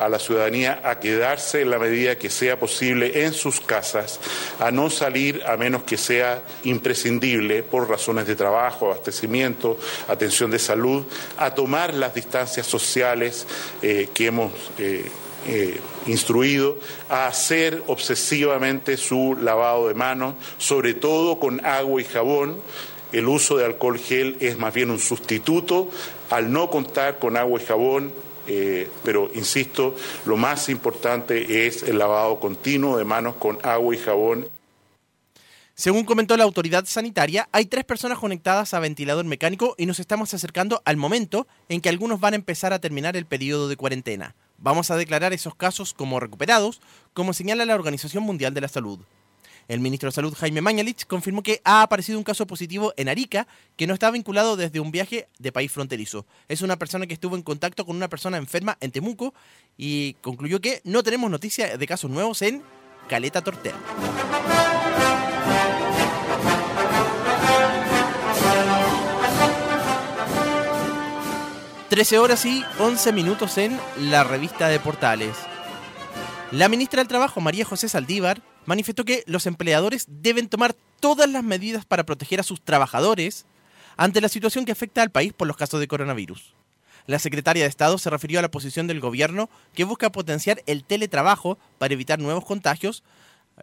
a 0.00 0.08
la 0.08 0.18
ciudadanía 0.18 0.80
a 0.82 0.98
quedarse 0.98 1.60
en 1.60 1.70
la 1.70 1.78
medida 1.78 2.16
que 2.16 2.30
sea 2.30 2.58
posible 2.58 3.24
en 3.24 3.34
sus 3.34 3.60
casas, 3.60 4.18
a 4.58 4.70
no 4.70 4.88
salir 4.88 5.42
a 5.46 5.58
menos 5.58 5.82
que 5.82 5.98
sea 5.98 6.42
imprescindible 6.64 7.62
por 7.62 7.88
razones 7.88 8.26
de 8.26 8.34
trabajo, 8.34 8.86
abastecimiento, 8.86 9.78
atención 10.08 10.50
de 10.50 10.58
salud, 10.58 11.04
a 11.36 11.54
tomar 11.54 11.92
las 11.92 12.14
distancias 12.14 12.66
sociales 12.66 13.46
eh, 13.82 14.08
que 14.14 14.26
hemos 14.26 14.52
eh, 14.78 15.04
eh, 15.46 15.78
instruido, 16.06 16.78
a 17.10 17.26
hacer 17.26 17.82
obsesivamente 17.86 18.96
su 18.96 19.36
lavado 19.38 19.88
de 19.88 19.94
manos, 19.94 20.34
sobre 20.56 20.94
todo 20.94 21.38
con 21.38 21.64
agua 21.66 22.00
y 22.00 22.04
jabón. 22.04 22.62
El 23.12 23.28
uso 23.28 23.58
de 23.58 23.66
alcohol 23.66 23.98
gel 23.98 24.36
es 24.40 24.56
más 24.56 24.72
bien 24.72 24.90
un 24.90 24.98
sustituto 24.98 25.90
al 26.30 26.52
no 26.52 26.70
contar 26.70 27.18
con 27.18 27.36
agua 27.36 27.60
y 27.60 27.66
jabón 27.66 28.29
eh, 28.46 28.88
pero 29.04 29.30
insisto, 29.34 29.94
lo 30.26 30.36
más 30.36 30.68
importante 30.68 31.66
es 31.66 31.82
el 31.82 31.98
lavado 31.98 32.40
continuo 32.40 32.96
de 32.96 33.04
manos 33.04 33.36
con 33.36 33.58
agua 33.62 33.94
y 33.94 33.98
jabón. 33.98 34.48
Según 35.74 36.04
comentó 36.04 36.36
la 36.36 36.44
autoridad 36.44 36.84
sanitaria, 36.84 37.48
hay 37.52 37.64
tres 37.64 37.84
personas 37.84 38.18
conectadas 38.18 38.74
a 38.74 38.80
ventilador 38.80 39.24
mecánico 39.24 39.74
y 39.78 39.86
nos 39.86 39.98
estamos 39.98 40.34
acercando 40.34 40.82
al 40.84 40.98
momento 40.98 41.46
en 41.70 41.80
que 41.80 41.88
algunos 41.88 42.20
van 42.20 42.34
a 42.34 42.36
empezar 42.36 42.74
a 42.74 42.80
terminar 42.80 43.16
el 43.16 43.24
periodo 43.24 43.66
de 43.66 43.76
cuarentena. 43.76 44.34
Vamos 44.58 44.90
a 44.90 44.96
declarar 44.96 45.32
esos 45.32 45.54
casos 45.54 45.94
como 45.94 46.20
recuperados, 46.20 46.82
como 47.14 47.32
señala 47.32 47.64
la 47.64 47.74
Organización 47.74 48.24
Mundial 48.24 48.52
de 48.52 48.60
la 48.60 48.68
Salud. 48.68 49.00
El 49.70 49.78
ministro 49.78 50.08
de 50.08 50.12
Salud, 50.12 50.34
Jaime 50.34 50.62
Mañalich, 50.62 51.06
confirmó 51.06 51.44
que 51.44 51.60
ha 51.62 51.82
aparecido 51.82 52.18
un 52.18 52.24
caso 52.24 52.44
positivo 52.44 52.92
en 52.96 53.08
Arica 53.08 53.46
que 53.76 53.86
no 53.86 53.94
está 53.94 54.10
vinculado 54.10 54.56
desde 54.56 54.80
un 54.80 54.90
viaje 54.90 55.28
de 55.38 55.52
país 55.52 55.70
fronterizo. 55.70 56.26
Es 56.48 56.62
una 56.62 56.76
persona 56.76 57.06
que 57.06 57.14
estuvo 57.14 57.36
en 57.36 57.42
contacto 57.42 57.86
con 57.86 57.94
una 57.94 58.08
persona 58.08 58.36
enferma 58.36 58.76
en 58.80 58.90
Temuco 58.90 59.32
y 59.76 60.14
concluyó 60.22 60.60
que 60.60 60.80
no 60.82 61.04
tenemos 61.04 61.30
noticia 61.30 61.78
de 61.78 61.86
casos 61.86 62.10
nuevos 62.10 62.42
en 62.42 62.64
Caleta 63.08 63.42
Tortea. 63.42 63.76
13 71.90 72.18
horas 72.18 72.44
y 72.44 72.64
11 72.80 73.12
minutos 73.12 73.56
en 73.56 73.78
la 73.98 74.24
revista 74.24 74.66
de 74.66 74.80
Portales. 74.80 75.36
La 76.50 76.68
ministra 76.68 77.00
del 77.00 77.06
Trabajo, 77.06 77.40
María 77.40 77.64
José 77.64 77.88
Saldívar, 77.88 78.42
manifestó 78.70 79.04
que 79.04 79.24
los 79.26 79.46
empleadores 79.46 80.06
deben 80.08 80.48
tomar 80.48 80.76
todas 81.00 81.28
las 81.28 81.42
medidas 81.42 81.84
para 81.84 82.04
proteger 82.04 82.38
a 82.38 82.44
sus 82.44 82.60
trabajadores 82.60 83.44
ante 83.96 84.20
la 84.20 84.28
situación 84.28 84.64
que 84.64 84.70
afecta 84.70 85.02
al 85.02 85.10
país 85.10 85.32
por 85.32 85.48
los 85.48 85.56
casos 85.56 85.80
de 85.80 85.88
coronavirus. 85.88 86.54
La 87.06 87.18
secretaria 87.18 87.64
de 87.64 87.68
Estado 87.68 87.98
se 87.98 88.10
refirió 88.10 88.38
a 88.38 88.42
la 88.42 88.50
posición 88.52 88.86
del 88.86 89.00
gobierno 89.00 89.50
que 89.74 89.82
busca 89.82 90.12
potenciar 90.12 90.62
el 90.66 90.84
teletrabajo 90.84 91.58
para 91.78 91.94
evitar 91.94 92.20
nuevos 92.20 92.44
contagios, 92.44 93.02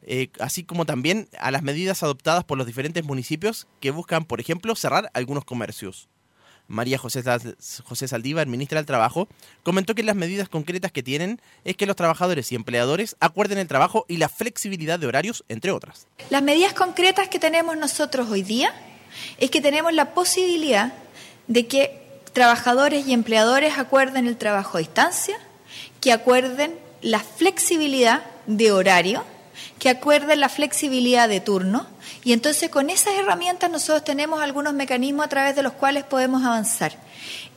eh, 0.02 0.28
así 0.42 0.66
como 0.66 0.86
también 0.86 1.30
a 1.40 1.52
las 1.52 1.64
medidas 1.64 2.04
adoptadas 2.04 2.44
por 2.44 2.58
los 2.58 2.68
diferentes 2.68 3.06
municipios 3.06 3.66
que 3.80 3.92
buscan, 3.92 4.26
por 4.26 4.42
ejemplo, 4.42 4.76
cerrar 4.76 5.10
algunos 5.14 5.46
comercios. 5.46 6.10
María 6.68 6.98
José, 6.98 7.24
José 7.84 8.08
Saldívar, 8.08 8.48
ministra 8.48 8.80
del 8.80 8.86
Trabajo, 8.86 9.28
comentó 9.64 9.96
que 9.96 10.04
las 10.04 10.16
medidas 10.16 10.50
concretas 10.50 10.92
que 10.92 11.04
tienen 11.04 11.42
es 11.64 11.76
que 11.76 11.86
los 11.86 11.96
trabajadores 11.96 12.52
y 12.52 12.56
empleadores 12.56 13.16
acuerden 13.20 13.58
el 13.58 13.68
trabajo 13.68 14.06
y 14.08 14.18
la 14.18 14.30
flexibilidad 14.30 15.00
de 15.00 15.08
horarios, 15.08 15.44
entre 15.48 15.72
otras. 15.72 16.08
Las 16.30 16.44
medidas 16.44 16.74
concretas 16.74 17.30
que 17.30 17.40
tenemos 17.40 17.78
nosotros 17.78 18.30
hoy 18.30 18.44
día 18.44 18.74
es 19.38 19.50
que 19.50 19.62
tenemos 19.62 19.94
la 19.94 20.14
posibilidad 20.14 20.94
de 21.48 21.68
que 21.68 22.02
trabajadores 22.34 23.08
y 23.08 23.14
empleadores 23.14 23.78
acuerden 23.78 24.28
el 24.28 24.38
trabajo 24.38 24.78
a 24.78 24.80
distancia, 24.80 25.38
que 26.02 26.12
acuerden 26.12 26.76
la 27.02 27.20
flexibilidad 27.20 28.24
de 28.46 28.72
horario, 28.72 29.24
que 29.80 29.90
acuerden 29.90 30.40
la 30.40 30.50
flexibilidad 30.50 31.30
de 31.30 31.40
turno 31.40 31.88
y 32.24 32.34
entonces 32.34 32.70
con 32.70 32.90
esas 32.90 33.14
herramientas 33.16 33.72
nosotros 33.72 34.04
tenemos 34.04 34.42
algunos 34.42 34.74
mecanismos 34.74 35.26
a 35.26 35.30
través 35.30 35.56
de 35.56 35.64
los 35.64 35.74
cuales 35.74 36.04
podemos 36.04 36.44
avanzar. 36.44 36.98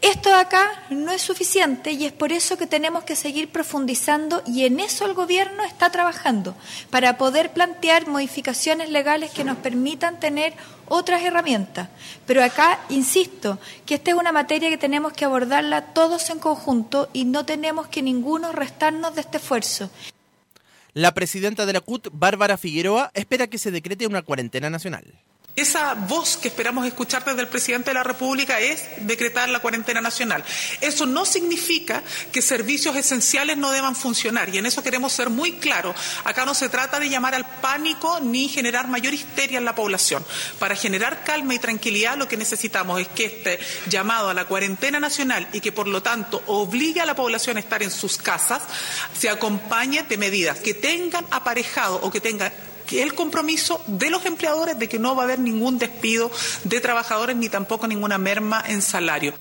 Esto 0.03 0.35
acá 0.35 0.85
no 0.89 1.13
es 1.13 1.21
suficiente 1.21 1.93
y 1.93 2.07
es 2.07 2.13
por 2.13 2.33
eso 2.33 2.57
que 2.57 2.67
tenemos 2.67 3.05
que 3.05 3.17
seguir 3.17 3.51
profundizando 3.51 4.43
y 4.47 4.65
en 4.65 4.81
eso 4.81 5.05
el 5.05 5.13
gobierno 5.13 5.63
está 5.63 5.91
trabajando, 5.91 6.55
para 6.89 7.19
poder 7.19 7.53
plantear 7.53 8.07
modificaciones 8.07 8.89
legales 8.89 9.31
que 9.31 9.45
nos 9.45 9.59
permitan 9.59 10.19
tener 10.19 10.55
otras 10.89 11.23
herramientas. 11.23 11.89
Pero 12.27 12.43
acá, 12.43 12.81
insisto, 12.89 13.59
que 13.85 13.97
esta 13.97 14.13
es 14.13 14.17
una 14.17 14.33
materia 14.33 14.71
que 14.71 14.79
tenemos 14.79 15.13
que 15.13 15.27
abordarla 15.27 15.93
todos 15.93 16.31
en 16.31 16.39
conjunto 16.39 17.11
y 17.13 17.27
no 17.27 17.45
tenemos 17.45 17.87
que 17.89 18.03
ninguno 18.03 18.53
restarnos 18.53 19.15
de 19.15 19.21
este 19.21 19.37
esfuerzo. 19.37 19.91
La 20.93 21.15
presidenta 21.15 21.67
de 21.67 21.73
la 21.73 21.81
CUT, 21.81 22.09
Bárbara 22.13 22.57
Figueroa, 22.57 23.13
espera 23.15 23.47
que 23.47 23.59
se 23.59 23.71
decrete 23.71 24.09
una 24.09 24.23
cuarentena 24.23 24.71
nacional. 24.71 25.05
Esa 25.61 25.95
voz 25.95 26.39
que 26.39 26.49
esperamos 26.49 26.87
escuchar 26.87 27.23
desde 27.25 27.43
el 27.43 27.49
presidente 27.49 27.91
de 27.91 27.95
la 27.95 28.05
República 28.05 28.61
es 28.61 28.83
decretar 29.01 29.49
la 29.49 29.59
cuarentena 29.59 30.01
nacional. 30.01 30.43
Eso 30.81 31.05
no 31.05 31.27
significa 31.27 32.03
que 32.33 32.41
servicios 32.41 32.97
esenciales 32.97 33.59
no 33.59 33.71
deban 33.71 33.95
funcionar 33.95 34.49
y 34.49 34.57
en 34.59 34.65
eso 34.65 34.83
queremos 34.83 35.13
ser 35.13 35.29
muy 35.29 35.53
claros. 35.59 35.95
Acá 36.25 36.47
no 36.47 36.55
se 36.55 36.69
trata 36.69 36.99
de 36.99 37.11
llamar 37.11 37.35
al 37.35 37.45
pánico 37.61 38.21
ni 38.21 38.49
generar 38.49 38.89
mayor 38.89 39.13
histeria 39.13 39.59
en 39.59 39.65
la 39.65 39.75
población. 39.75 40.25
Para 40.59 40.77
generar 40.77 41.25
calma 41.25 41.55
y 41.55 41.59
tranquilidad 41.59 42.17
lo 42.17 42.29
que 42.29 42.39
necesitamos 42.39 42.99
es 42.99 43.09
que 43.09 43.27
este 43.27 43.59
llamado 43.89 44.31
a 44.31 44.35
la 44.35 44.47
cuarentena 44.47 44.99
nacional 44.99 45.47
y 45.53 45.61
que 45.61 45.73
por 45.73 45.89
lo 45.89 46.03
tanto 46.03 46.43
obligue 46.47 47.01
a 47.01 47.07
la 47.07 47.17
población 47.17 47.59
a 47.59 47.61
estar 47.61 47.83
en 47.83 47.91
sus 47.91 48.17
casas 48.17 48.63
se 49.19 49.29
acompañe 49.29 50.05
de 50.05 50.17
medidas 50.17 50.59
que 50.61 50.73
tengan 50.73 51.27
aparejado 51.31 52.01
o 52.03 52.11
que 52.11 52.21
tengan 52.21 52.53
el 52.93 53.15
compromiso 53.15 53.81
de 53.87 54.11
los 54.11 54.27
empleadores 54.27 54.79
de 54.79 54.89
que 54.89 54.99
no 54.99 55.15
va 55.15 55.23
a 55.23 55.25
haber 55.25 55.39
ningún 55.39 55.79
despido 55.79 56.31
de 56.65 56.81
trabajadores 56.81 57.37
ni 57.37 57.49
tampoco 57.49 57.87
ninguna 57.87 58.19
merma 58.19 58.63
en 58.67 58.83
salario. 58.83 59.35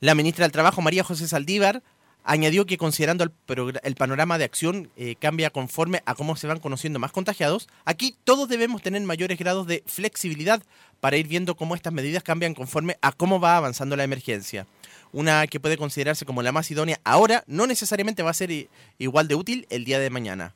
La 0.00 0.14
ministra 0.14 0.44
del 0.44 0.52
Trabajo, 0.52 0.82
María 0.82 1.04
José 1.04 1.28
Saldívar, 1.28 1.82
añadió 2.24 2.66
que 2.66 2.78
considerando 2.78 3.24
el, 3.24 3.94
panorama 3.94 4.38
de 4.38 4.44
acción 4.44 4.90
eh, 4.96 5.14
cambia 5.18 5.50
conforme 5.50 6.02
a 6.06 6.14
cómo 6.14 6.36
se 6.36 6.46
van 6.46 6.58
conociendo 6.58 6.98
más 6.98 7.12
contagiados, 7.12 7.68
aquí 7.84 8.16
todos 8.24 8.48
debemos 8.48 8.82
tener 8.82 9.02
mayores 9.02 9.38
grados 9.38 9.66
de 9.66 9.84
flexibilidad 9.86 10.62
para 11.00 11.18
ir 11.18 11.28
viendo 11.28 11.54
cómo 11.54 11.74
estas 11.74 11.92
medidas 11.92 12.22
cambian 12.22 12.54
conforme 12.54 12.96
a 13.02 13.12
cómo 13.12 13.40
va 13.40 13.56
avanzando 13.56 13.94
la 13.94 14.04
emergencia. 14.04 14.66
Una 15.12 15.46
que 15.46 15.60
puede 15.60 15.76
considerarse 15.76 16.24
como 16.24 16.42
la 16.42 16.50
más 16.50 16.70
idónea 16.70 16.98
ahora 17.04 17.44
no 17.46 17.66
necesariamente 17.66 18.22
va 18.22 18.30
a 18.30 18.34
ser 18.34 18.68
igual 18.98 19.28
de 19.28 19.34
útil 19.36 19.66
el 19.70 19.84
día 19.84 19.98
de 20.00 20.10
mañana. 20.10 20.54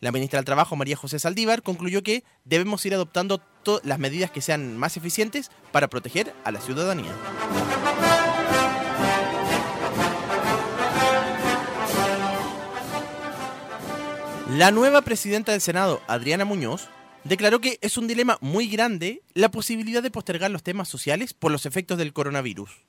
La 0.00 0.12
ministra 0.12 0.38
del 0.38 0.44
Trabajo, 0.44 0.76
María 0.76 0.96
José 0.96 1.18
Saldívar, 1.18 1.62
concluyó 1.62 2.02
que 2.02 2.24
debemos 2.44 2.84
ir 2.86 2.94
adoptando 2.94 3.40
las 3.82 3.98
medidas 3.98 4.30
que 4.30 4.40
sean 4.40 4.76
más 4.76 4.96
eficientes 4.96 5.50
para 5.72 5.88
proteger 5.88 6.32
a 6.44 6.52
la 6.52 6.60
ciudadanía. 6.60 7.12
La 14.50 14.70
nueva 14.70 15.02
presidenta 15.02 15.52
del 15.52 15.60
Senado, 15.60 16.00
Adriana 16.06 16.44
Muñoz, 16.44 16.88
declaró 17.24 17.60
que 17.60 17.78
es 17.82 17.98
un 17.98 18.06
dilema 18.06 18.38
muy 18.40 18.68
grande 18.68 19.22
la 19.34 19.50
posibilidad 19.50 20.02
de 20.02 20.12
postergar 20.12 20.50
los 20.50 20.62
temas 20.62 20.88
sociales 20.88 21.34
por 21.34 21.50
los 21.50 21.66
efectos 21.66 21.98
del 21.98 22.12
coronavirus 22.12 22.85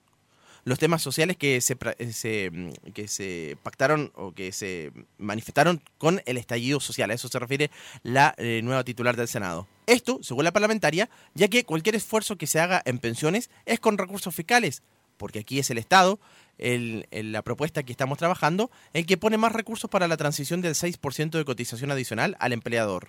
los 0.68 0.80
temas 0.80 1.02
sociales 1.02 1.38
que 1.38 1.62
se, 1.62 1.78
eh, 1.98 2.52
mm, 2.52 2.92
que 2.92 3.08
se 3.08 3.58
pactaron 3.64 4.12
o 4.16 4.34
que 4.34 4.52
se 4.52 4.92
manifestaron 5.18 5.82
con 5.98 6.22
el 6.26 6.36
estallido 6.36 6.82
social. 6.82 7.10
A 7.10 7.14
eso 7.14 7.30
se 7.30 7.40
refiere 7.40 7.72
la 8.04 8.36
eh, 8.38 8.60
nueva 8.66 8.84
titular 8.84 9.16
del 9.16 9.30
Senado. 9.30 9.66
Esto, 9.86 10.20
según 10.22 10.44
la 10.44 10.52
parlamentaria, 10.52 11.10
ya 11.36 11.48
que 11.48 11.64
cualquier 11.64 11.96
esfuerzo 11.96 12.36
que 12.36 12.48
se 12.48 12.60
haga 12.60 12.82
en 12.84 13.00
pensiones 13.00 13.50
es 13.66 13.80
con 13.80 13.98
recursos 13.98 14.36
fiscales, 14.36 14.84
porque 15.16 15.40
aquí 15.40 15.58
es 15.58 15.70
el 15.70 15.78
Estado, 15.78 16.20
el, 16.58 17.08
la 17.12 17.44
propuesta 17.44 17.84
que 17.84 17.94
estamos 17.94 18.18
trabajando, 18.18 18.70
el 18.92 19.06
que 19.06 19.16
pone 19.16 19.38
más 19.38 19.54
recursos 19.54 19.90
para 19.90 20.10
la 20.10 20.18
transición 20.18 20.60
del 20.60 20.74
6% 20.74 21.30
de 21.30 21.46
cotización 21.46 21.92
adicional 21.92 22.36
al 22.42 22.52
empleador. 22.52 23.08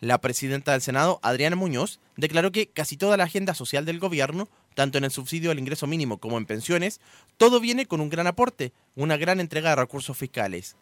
La 0.00 0.18
presidenta 0.20 0.72
del 0.72 0.80
Senado, 0.80 1.18
Adriana 1.22 1.56
Muñoz, 1.56 1.98
declaró 2.16 2.52
que 2.52 2.68
casi 2.68 2.96
toda 2.96 3.16
la 3.16 3.24
agenda 3.24 3.54
social 3.54 3.84
del 3.84 3.98
gobierno 3.98 4.48
tanto 4.78 4.96
en 4.96 5.02
el 5.02 5.10
subsidio 5.10 5.50
al 5.50 5.58
ingreso 5.58 5.88
mínimo 5.88 6.18
como 6.18 6.38
en 6.38 6.46
pensiones, 6.46 7.00
todo 7.36 7.58
viene 7.58 7.86
con 7.86 8.00
un 8.00 8.10
gran 8.10 8.28
aporte, 8.28 8.72
una 8.94 9.16
gran 9.16 9.40
entrega 9.40 9.70
de 9.70 9.74
recursos 9.74 10.16
fiscales. 10.16 10.76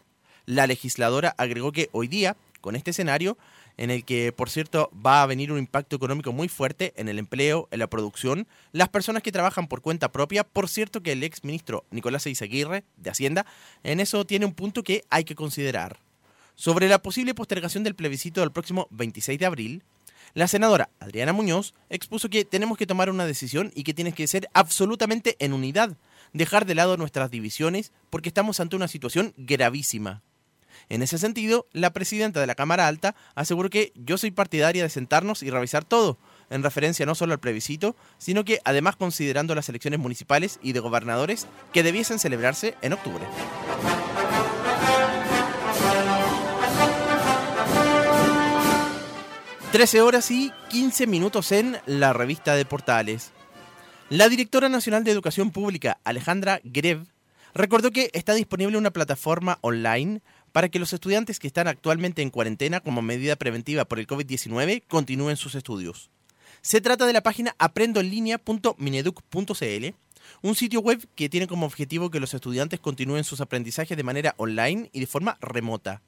La 0.44 0.66
legisladora 0.66 1.34
agregó 1.38 1.72
que 1.72 1.88
hoy 1.92 2.06
día, 2.06 2.36
con 2.60 2.76
este 2.76 2.90
escenario, 2.90 3.38
en 3.78 3.90
el 3.90 4.04
que, 4.04 4.32
por 4.32 4.50
cierto, 4.50 4.90
va 4.94 5.22
a 5.22 5.26
venir 5.26 5.50
un 5.50 5.58
impacto 5.58 5.96
económico 5.96 6.30
muy 6.34 6.48
fuerte 6.48 6.92
en 6.96 7.08
el 7.08 7.18
empleo, 7.18 7.68
en 7.70 7.78
la 7.78 7.86
producción, 7.86 8.46
las 8.72 8.90
personas 8.90 9.22
que 9.22 9.32
trabajan 9.32 9.66
por 9.66 9.80
cuenta 9.80 10.12
propia, 10.12 10.44
por 10.44 10.68
cierto 10.68 11.02
que 11.02 11.12
el 11.12 11.22
ex 11.22 11.42
ministro 11.42 11.86
Nicolás 11.90 12.26
Eizaguirre, 12.26 12.84
de 12.98 13.08
Hacienda, 13.08 13.46
en 13.82 14.00
eso 14.00 14.26
tiene 14.26 14.44
un 14.44 14.52
punto 14.52 14.82
que 14.82 15.04
hay 15.08 15.24
que 15.24 15.34
considerar. 15.34 16.00
Sobre 16.54 16.90
la 16.90 17.00
posible 17.00 17.32
postergación 17.32 17.82
del 17.82 17.94
plebiscito 17.94 18.42
del 18.42 18.52
próximo 18.52 18.88
26 18.90 19.38
de 19.38 19.46
abril, 19.46 19.82
la 20.36 20.48
senadora 20.48 20.90
Adriana 21.00 21.32
Muñoz 21.32 21.72
expuso 21.88 22.28
que 22.28 22.44
tenemos 22.44 22.76
que 22.76 22.86
tomar 22.86 23.08
una 23.08 23.24
decisión 23.24 23.72
y 23.74 23.84
que 23.84 23.94
tiene 23.94 24.12
que 24.12 24.26
ser 24.26 24.50
absolutamente 24.52 25.34
en 25.38 25.54
unidad, 25.54 25.96
dejar 26.34 26.66
de 26.66 26.74
lado 26.74 26.98
nuestras 26.98 27.30
divisiones 27.30 27.90
porque 28.10 28.28
estamos 28.28 28.60
ante 28.60 28.76
una 28.76 28.86
situación 28.86 29.32
gravísima. 29.38 30.22
En 30.90 31.00
ese 31.00 31.16
sentido, 31.16 31.66
la 31.72 31.94
presidenta 31.94 32.38
de 32.38 32.46
la 32.46 32.54
Cámara 32.54 32.86
Alta 32.86 33.16
aseguró 33.34 33.70
que 33.70 33.94
yo 33.94 34.18
soy 34.18 34.30
partidaria 34.30 34.82
de 34.82 34.90
sentarnos 34.90 35.42
y 35.42 35.48
revisar 35.48 35.86
todo, 35.86 36.18
en 36.50 36.62
referencia 36.62 37.06
no 37.06 37.14
solo 37.14 37.32
al 37.32 37.40
plebiscito, 37.40 37.96
sino 38.18 38.44
que 38.44 38.60
además 38.66 38.96
considerando 38.96 39.54
las 39.54 39.70
elecciones 39.70 40.00
municipales 40.00 40.60
y 40.62 40.72
de 40.72 40.80
gobernadores 40.80 41.46
que 41.72 41.82
debiesen 41.82 42.18
celebrarse 42.18 42.74
en 42.82 42.92
octubre. 42.92 43.24
13 49.76 50.00
horas 50.00 50.30
y 50.30 50.50
15 50.71 51.06
minutos 51.06 51.52
en 51.52 51.76
la 51.85 52.14
revista 52.14 52.54
de 52.54 52.64
Portales. 52.64 53.33
La 54.09 54.30
directora 54.30 54.71
nacional 54.71 55.04
de 55.04 55.11
Educación 55.11 55.50
Pública, 55.50 56.00
Alejandra 56.02 56.62
Grev, 56.64 57.04
recordó 57.52 57.90
que 57.90 58.09
está 58.14 58.33
disponible 58.33 58.78
una 58.78 58.90
plataforma 58.90 59.59
online 59.61 60.23
para 60.52 60.71
que 60.71 60.78
los 60.78 60.95
estudiantes 60.95 61.38
que 61.38 61.47
están 61.47 61.68
actualmente 61.68 62.23
en 62.23 62.30
cuarentena 62.30 62.80
como 62.80 63.02
medida 63.02 63.37
preventiva 63.37 63.85
por 63.85 63.99
el 63.99 64.06
COVID-19 64.06 64.85
continúen 64.88 65.37
sus 65.37 65.54
estudios. 65.54 66.09
Se 66.62 66.80
trata 66.80 67.04
de 67.04 67.12
la 67.12 67.23
página 67.23 67.54
aprendoenlinea.mineduc.cl, 67.59 69.95
un 70.40 70.54
sitio 70.54 70.80
web 70.80 71.06
que 71.14 71.28
tiene 71.28 71.49
como 71.49 71.66
objetivo 71.66 72.11
que 72.11 72.21
los 72.21 72.33
estudiantes 72.33 72.80
continúen 72.80 73.25
sus 73.25 73.42
aprendizajes 73.42 73.95
de 73.95 74.04
manera 74.04 74.33
online 74.38 74.88
y 74.95 75.00
de 75.00 75.06
forma 75.06 75.37
remota. 75.42 76.00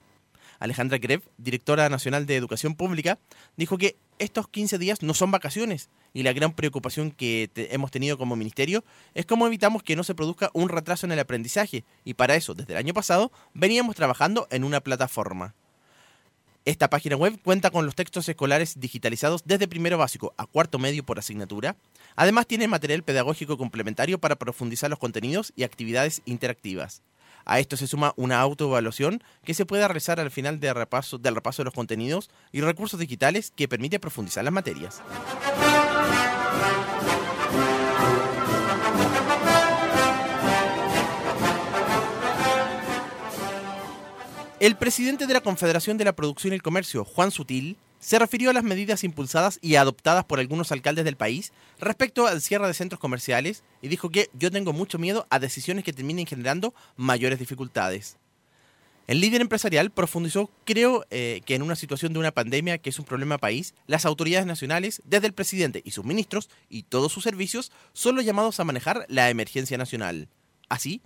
Alejandra 0.58 0.98
Grev, 0.98 1.22
directora 1.36 1.88
nacional 1.88 2.26
de 2.26 2.36
Educación 2.36 2.74
Pública, 2.74 3.18
dijo 3.56 3.78
que 3.78 3.96
estos 4.18 4.48
15 4.48 4.78
días 4.78 5.02
no 5.02 5.14
son 5.14 5.30
vacaciones 5.30 5.90
y 6.12 6.22
la 6.22 6.32
gran 6.32 6.52
preocupación 6.52 7.12
que 7.12 7.50
hemos 7.54 7.90
tenido 7.90 8.18
como 8.18 8.36
ministerio 8.36 8.84
es 9.14 9.26
cómo 9.26 9.46
evitamos 9.46 9.82
que 9.82 9.96
no 9.96 10.04
se 10.04 10.14
produzca 10.14 10.50
un 10.54 10.68
retraso 10.68 11.06
en 11.06 11.12
el 11.12 11.20
aprendizaje 11.20 11.84
y 12.04 12.14
para 12.14 12.34
eso, 12.34 12.54
desde 12.54 12.72
el 12.72 12.78
año 12.78 12.94
pasado, 12.94 13.30
veníamos 13.54 13.94
trabajando 13.94 14.48
en 14.50 14.64
una 14.64 14.80
plataforma. 14.80 15.54
Esta 16.64 16.90
página 16.90 17.16
web 17.16 17.40
cuenta 17.42 17.70
con 17.70 17.86
los 17.86 17.94
textos 17.94 18.28
escolares 18.28 18.78
digitalizados 18.78 19.42
desde 19.46 19.68
primero 19.68 19.96
básico 19.96 20.34
a 20.36 20.44
cuarto 20.44 20.78
medio 20.78 21.02
por 21.02 21.18
asignatura. 21.18 21.76
Además 22.14 22.46
tiene 22.46 22.68
material 22.68 23.02
pedagógico 23.04 23.56
complementario 23.56 24.18
para 24.18 24.36
profundizar 24.36 24.90
los 24.90 24.98
contenidos 24.98 25.52
y 25.56 25.62
actividades 25.62 26.20
interactivas. 26.26 27.02
A 27.48 27.60
esto 27.60 27.78
se 27.78 27.86
suma 27.86 28.12
una 28.16 28.40
autoevaluación 28.40 29.22
que 29.42 29.54
se 29.54 29.64
puede 29.64 29.88
realizar 29.88 30.20
al 30.20 30.30
final 30.30 30.60
del 30.60 30.74
repaso, 30.74 31.16
de 31.16 31.30
los 31.30 31.74
contenidos 31.74 32.28
y 32.52 32.60
recursos 32.60 33.00
digitales 33.00 33.50
que 33.56 33.66
permite 33.66 33.98
profundizar 33.98 34.44
las 34.44 34.52
materias. 34.52 35.00
El 44.60 44.76
presidente 44.76 45.26
de 45.26 45.32
la 45.32 45.40
Confederación 45.40 45.96
de 45.96 46.04
la 46.04 46.14
Producción 46.14 46.52
y 46.52 46.56
el 46.56 46.62
Comercio, 46.62 47.06
Juan 47.06 47.30
Sutil, 47.30 47.78
se 48.00 48.18
refirió 48.18 48.50
a 48.50 48.52
las 48.52 48.64
medidas 48.64 49.04
impulsadas 49.04 49.58
y 49.62 49.76
adoptadas 49.76 50.24
por 50.24 50.40
algunos 50.40 50.72
alcaldes 50.72 51.04
del 51.04 51.16
país 51.16 51.52
respecto 51.80 52.26
al 52.26 52.40
cierre 52.40 52.66
de 52.66 52.74
centros 52.74 53.00
comerciales 53.00 53.64
y 53.82 53.88
dijo 53.88 54.10
que 54.10 54.30
yo 54.34 54.50
tengo 54.50 54.72
mucho 54.72 54.98
miedo 54.98 55.26
a 55.30 55.38
decisiones 55.38 55.84
que 55.84 55.92
terminen 55.92 56.26
generando 56.26 56.74
mayores 56.96 57.38
dificultades. 57.38 58.16
El 59.08 59.22
líder 59.22 59.40
empresarial 59.40 59.90
profundizó, 59.90 60.50
creo 60.64 61.06
eh, 61.10 61.40
que 61.46 61.54
en 61.54 61.62
una 61.62 61.76
situación 61.76 62.12
de 62.12 62.18
una 62.18 62.30
pandemia 62.30 62.76
que 62.76 62.90
es 62.90 62.98
un 62.98 63.06
problema 63.06 63.38
país, 63.38 63.74
las 63.86 64.04
autoridades 64.04 64.46
nacionales, 64.46 65.00
desde 65.06 65.26
el 65.26 65.32
presidente 65.32 65.80
y 65.82 65.92
sus 65.92 66.04
ministros 66.04 66.50
y 66.68 66.82
todos 66.82 67.10
sus 67.10 67.24
servicios, 67.24 67.72
son 67.94 68.16
los 68.16 68.26
llamados 68.26 68.60
a 68.60 68.64
manejar 68.64 69.06
la 69.08 69.30
emergencia 69.30 69.78
nacional. 69.78 70.28
Así, 70.68 71.00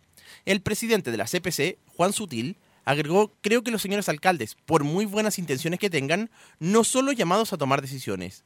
el 0.47 0.63
presidente 0.63 1.13
de 1.13 1.17
la 1.17 1.27
CPC, 1.27 1.79
Juan 1.95 2.13
Sutil, 2.13 2.57
Agregó, 2.85 3.33
creo 3.41 3.63
que 3.63 3.71
los 3.71 3.83
señores 3.83 4.09
alcaldes, 4.09 4.57
por 4.67 4.85
muy 4.85 5.05
buenas 5.07 5.39
intenciones 5.39 5.79
que 5.79 5.91
tengan, 5.91 6.31
no 6.59 6.85
son 6.85 7.07
llamados 7.15 7.53
a 7.53 7.59
tomar 7.59 7.83
decisiones. 7.83 8.45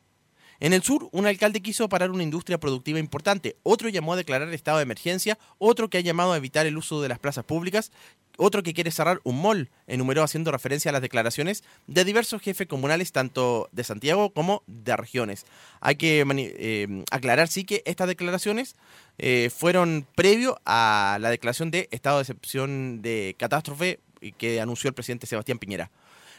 En 0.58 0.72
el 0.72 0.82
sur, 0.82 1.08
un 1.12 1.26
alcalde 1.26 1.60
quiso 1.60 1.88
parar 1.88 2.10
una 2.10 2.22
industria 2.22 2.58
productiva 2.58 2.98
importante, 2.98 3.56
otro 3.62 3.90
llamó 3.90 4.14
a 4.14 4.16
declarar 4.16 4.52
estado 4.54 4.78
de 4.78 4.84
emergencia, 4.84 5.38
otro 5.58 5.90
que 5.90 5.98
ha 5.98 6.00
llamado 6.00 6.32
a 6.32 6.36
evitar 6.38 6.66
el 6.66 6.78
uso 6.78 7.02
de 7.02 7.10
las 7.10 7.18
plazas 7.18 7.44
públicas, 7.44 7.92
otro 8.38 8.62
que 8.62 8.72
quiere 8.72 8.90
cerrar 8.90 9.20
un 9.24 9.40
mall, 9.40 9.70
enumeró 9.86 10.22
haciendo 10.22 10.50
referencia 10.50 10.90
a 10.90 10.92
las 10.92 11.02
declaraciones 11.02 11.62
de 11.86 12.04
diversos 12.04 12.40
jefes 12.40 12.66
comunales, 12.66 13.12
tanto 13.12 13.68
de 13.72 13.84
Santiago 13.84 14.30
como 14.30 14.62
de 14.66 14.96
regiones. 14.96 15.44
Hay 15.80 15.96
que 15.96 16.24
eh, 16.26 17.04
aclarar, 17.10 17.48
sí, 17.48 17.64
que 17.64 17.82
estas 17.84 18.08
declaraciones 18.08 18.76
eh, 19.18 19.50
fueron 19.54 20.06
previo 20.14 20.58
a 20.64 21.18
la 21.20 21.30
declaración 21.30 21.70
de 21.70 21.88
estado 21.90 22.16
de 22.16 22.22
excepción 22.22 23.02
de 23.02 23.36
catástrofe 23.38 24.00
que 24.38 24.60
anunció 24.60 24.88
el 24.88 24.94
presidente 24.94 25.26
Sebastián 25.26 25.58
Piñera. 25.58 25.90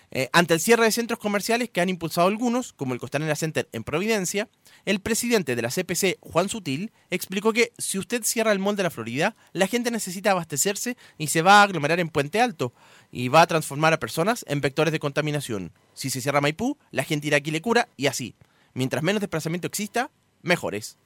Eh, 0.09 0.29
ante 0.31 0.53
el 0.53 0.61
cierre 0.61 0.85
de 0.85 0.91
centros 0.91 1.19
comerciales 1.19 1.69
que 1.69 1.81
han 1.81 1.89
impulsado 1.89 2.27
algunos, 2.27 2.71
como 2.71 2.93
el 2.93 2.99
Costanera 2.99 3.35
Center 3.35 3.67
en 3.73 3.83
Providencia, 3.83 4.47
el 4.85 5.01
presidente 5.01 5.55
de 5.55 5.61
la 5.61 5.69
CPC, 5.69 6.17
Juan 6.21 6.47
Sutil, 6.47 6.91
explicó 7.09 7.51
que 7.51 7.73
si 7.77 7.99
usted 7.99 8.23
cierra 8.23 8.53
el 8.53 8.59
mall 8.59 8.77
de 8.77 8.83
la 8.83 8.89
Florida, 8.89 9.35
la 9.51 9.67
gente 9.67 9.91
necesita 9.91 10.31
abastecerse 10.31 10.95
y 11.17 11.27
se 11.27 11.41
va 11.41 11.59
a 11.59 11.63
aglomerar 11.63 11.99
en 11.99 12.09
Puente 12.09 12.39
Alto 12.39 12.73
y 13.11 13.27
va 13.27 13.41
a 13.41 13.47
transformar 13.47 13.91
a 13.93 13.99
personas 13.99 14.45
en 14.47 14.61
vectores 14.61 14.93
de 14.93 14.99
contaminación. 14.99 15.73
Si 15.93 16.09
se 16.09 16.21
cierra 16.21 16.41
Maipú, 16.41 16.77
la 16.91 17.03
gente 17.03 17.27
irá 17.27 17.37
a 17.37 17.41
Quilecura 17.41 17.89
y 17.97 18.07
así. 18.07 18.35
Mientras 18.73 19.03
menos 19.03 19.19
desplazamiento 19.19 19.67
exista, 19.67 20.09
mejores. 20.41 20.97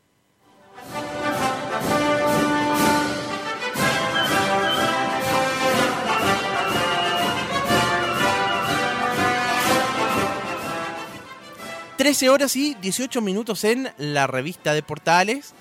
13 12.02 12.30
horas 12.30 12.56
y 12.56 12.74
18 12.82 13.22
minutos 13.22 13.64
en 13.64 13.88
la 14.00 14.26
revista 14.26 14.74
de 14.74 14.82
portales 14.82 15.54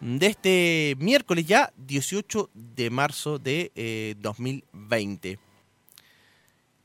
de 0.00 0.26
este 0.26 0.96
miércoles 0.98 1.44
ya 1.44 1.70
18 1.86 2.48
de 2.54 2.88
marzo 2.88 3.38
de 3.38 4.16
2020. 4.18 5.32
Eh, 5.32 5.38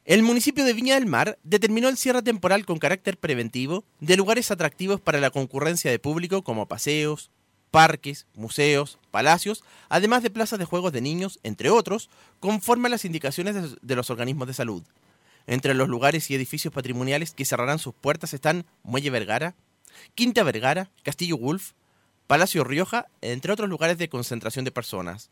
el 0.03 0.23
municipio 0.23 0.65
de 0.65 0.73
Viña 0.73 0.95
del 0.95 1.05
Mar 1.05 1.39
determinó 1.43 1.87
el 1.87 1.95
cierre 1.95 2.21
temporal 2.21 2.65
con 2.65 2.79
carácter 2.79 3.15
preventivo 3.17 3.85
de 4.01 4.17
lugares 4.17 4.51
atractivos 4.51 4.99
para 4.99 5.21
la 5.21 5.29
concurrencia 5.29 5.89
de 5.89 5.99
público 5.99 6.43
como 6.43 6.67
paseos, 6.67 7.31
parques, 7.71 8.27
museos, 8.35 8.99
palacios, 9.09 9.63
además 9.87 10.21
de 10.21 10.31
plazas 10.31 10.59
de 10.59 10.65
juegos 10.65 10.91
de 10.91 10.99
niños, 10.99 11.39
entre 11.43 11.69
otros, 11.69 12.09
conforme 12.41 12.87
a 12.87 12.91
las 12.91 13.05
indicaciones 13.05 13.77
de 13.81 13.95
los 13.95 14.09
organismos 14.09 14.49
de 14.49 14.53
salud. 14.53 14.83
Entre 15.47 15.73
los 15.73 15.87
lugares 15.87 16.29
y 16.29 16.35
edificios 16.35 16.73
patrimoniales 16.73 17.31
que 17.33 17.45
cerrarán 17.45 17.79
sus 17.79 17.93
puertas 17.93 18.33
están 18.33 18.65
Muelle 18.83 19.09
Vergara, 19.09 19.55
Quinta 20.13 20.43
Vergara, 20.43 20.91
Castillo 21.03 21.37
Wolf, 21.37 21.71
Palacio 22.27 22.65
Rioja, 22.65 23.07
entre 23.21 23.53
otros 23.53 23.69
lugares 23.69 23.97
de 23.97 24.09
concentración 24.09 24.65
de 24.65 24.71
personas. 24.71 25.29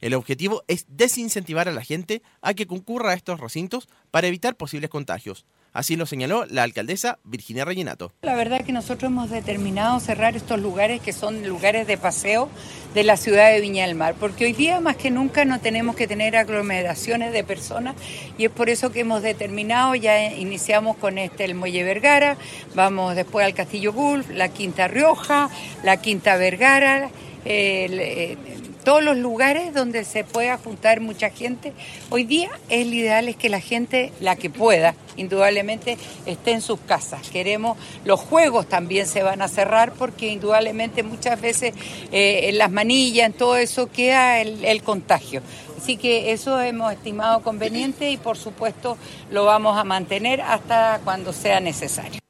El 0.00 0.14
objetivo 0.14 0.64
es 0.66 0.86
desincentivar 0.88 1.68
a 1.68 1.72
la 1.72 1.84
gente 1.84 2.20
a 2.42 2.54
que 2.54 2.66
concurra 2.66 3.12
a 3.12 3.14
estos 3.14 3.38
recintos 3.38 3.88
para 4.10 4.26
evitar 4.26 4.56
posibles 4.56 4.90
contagios, 4.90 5.46
Así 5.74 5.96
lo 5.96 6.06
señaló 6.06 6.46
la 6.46 6.62
alcaldesa 6.62 7.18
Virginia 7.24 7.64
Rellenato. 7.64 8.12
La 8.22 8.36
verdad 8.36 8.64
que 8.64 8.70
nosotros 8.70 9.10
hemos 9.10 9.28
determinado 9.28 9.98
cerrar 9.98 10.36
estos 10.36 10.60
lugares 10.60 11.00
que 11.00 11.12
son 11.12 11.46
lugares 11.48 11.88
de 11.88 11.98
paseo 11.98 12.48
de 12.94 13.02
la 13.02 13.16
ciudad 13.16 13.50
de 13.50 13.60
Viña 13.60 13.84
del 13.84 13.96
Mar, 13.96 14.14
porque 14.20 14.44
hoy 14.44 14.52
día 14.52 14.78
más 14.78 14.94
que 14.94 15.10
nunca 15.10 15.44
no 15.44 15.60
tenemos 15.60 15.96
que 15.96 16.06
tener 16.06 16.36
aglomeraciones 16.36 17.32
de 17.32 17.42
personas 17.42 17.96
y 18.38 18.44
es 18.44 18.52
por 18.52 18.70
eso 18.70 18.92
que 18.92 19.00
hemos 19.00 19.22
determinado, 19.22 19.96
ya 19.96 20.32
iniciamos 20.32 20.96
con 20.96 21.18
este 21.18 21.44
el 21.44 21.56
Muelle 21.56 21.82
Vergara, 21.82 22.36
vamos 22.76 23.16
después 23.16 23.44
al 23.44 23.54
Castillo 23.54 23.92
Gulf, 23.92 24.30
la 24.30 24.50
Quinta 24.50 24.86
Rioja, 24.86 25.50
la 25.82 25.96
Quinta 25.96 26.36
Vergara, 26.36 27.10
eh, 27.44 28.36
todos 28.84 29.02
los 29.02 29.16
lugares 29.16 29.72
donde 29.72 30.04
se 30.04 30.24
pueda 30.24 30.58
juntar 30.58 31.00
mucha 31.00 31.30
gente. 31.30 31.72
Hoy 32.10 32.24
día 32.24 32.50
el 32.68 32.92
ideal 32.92 33.28
es 33.28 33.36
que 33.36 33.48
la 33.48 33.60
gente, 33.60 34.12
la 34.20 34.36
que 34.36 34.50
pueda, 34.50 34.94
indudablemente, 35.16 35.96
esté 36.26 36.52
en 36.52 36.60
sus 36.60 36.80
casas. 36.80 37.30
Queremos, 37.30 37.78
los 38.04 38.20
juegos 38.20 38.68
también 38.68 39.06
se 39.06 39.22
van 39.22 39.42
a 39.42 39.48
cerrar 39.48 39.92
porque 39.92 40.28
indudablemente 40.28 41.02
muchas 41.02 41.40
veces 41.40 41.74
eh, 42.12 42.48
en 42.48 42.58
las 42.58 42.70
manillas, 42.70 43.26
en 43.26 43.32
todo 43.32 43.56
eso 43.56 43.90
queda 43.90 44.40
el 44.40 44.82
contagio. 44.82 45.42
Así 45.84 45.98
que 45.98 46.32
eso 46.32 46.58
hemos 46.62 46.90
estimado 46.94 47.42
conveniente 47.42 48.10
y 48.10 48.16
por 48.16 48.38
supuesto 48.38 48.96
lo 49.30 49.44
vamos 49.44 49.76
a 49.76 49.84
mantener 49.84 50.40
hasta 50.40 50.98
cuando 51.04 51.34
sea 51.34 51.60
necesario. 51.60 52.23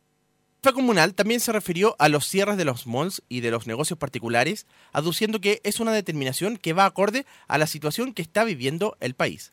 La 0.65 0.73
comunal 0.73 1.13
también 1.13 1.41
se 1.41 1.53
refirió 1.53 1.95
a 1.99 2.09
los 2.09 2.27
cierres 2.27 2.57
de 2.57 2.65
los 2.65 2.87
malls 2.87 3.23
y 3.29 3.41
de 3.41 3.51
los 3.51 3.67
negocios 3.67 3.99
particulares, 3.99 4.67
aduciendo 4.95 5.39
que 5.39 5.61
es 5.63 5.79
una 5.79 5.93
determinación 5.93 6.57
que 6.57 6.73
va 6.73 6.87
acorde 6.87 7.27
a 7.49 7.59
la 7.59 7.67
situación 7.67 8.15
que 8.15 8.23
está 8.23 8.45
viviendo 8.45 8.97
el 9.01 9.13
país. 9.13 9.53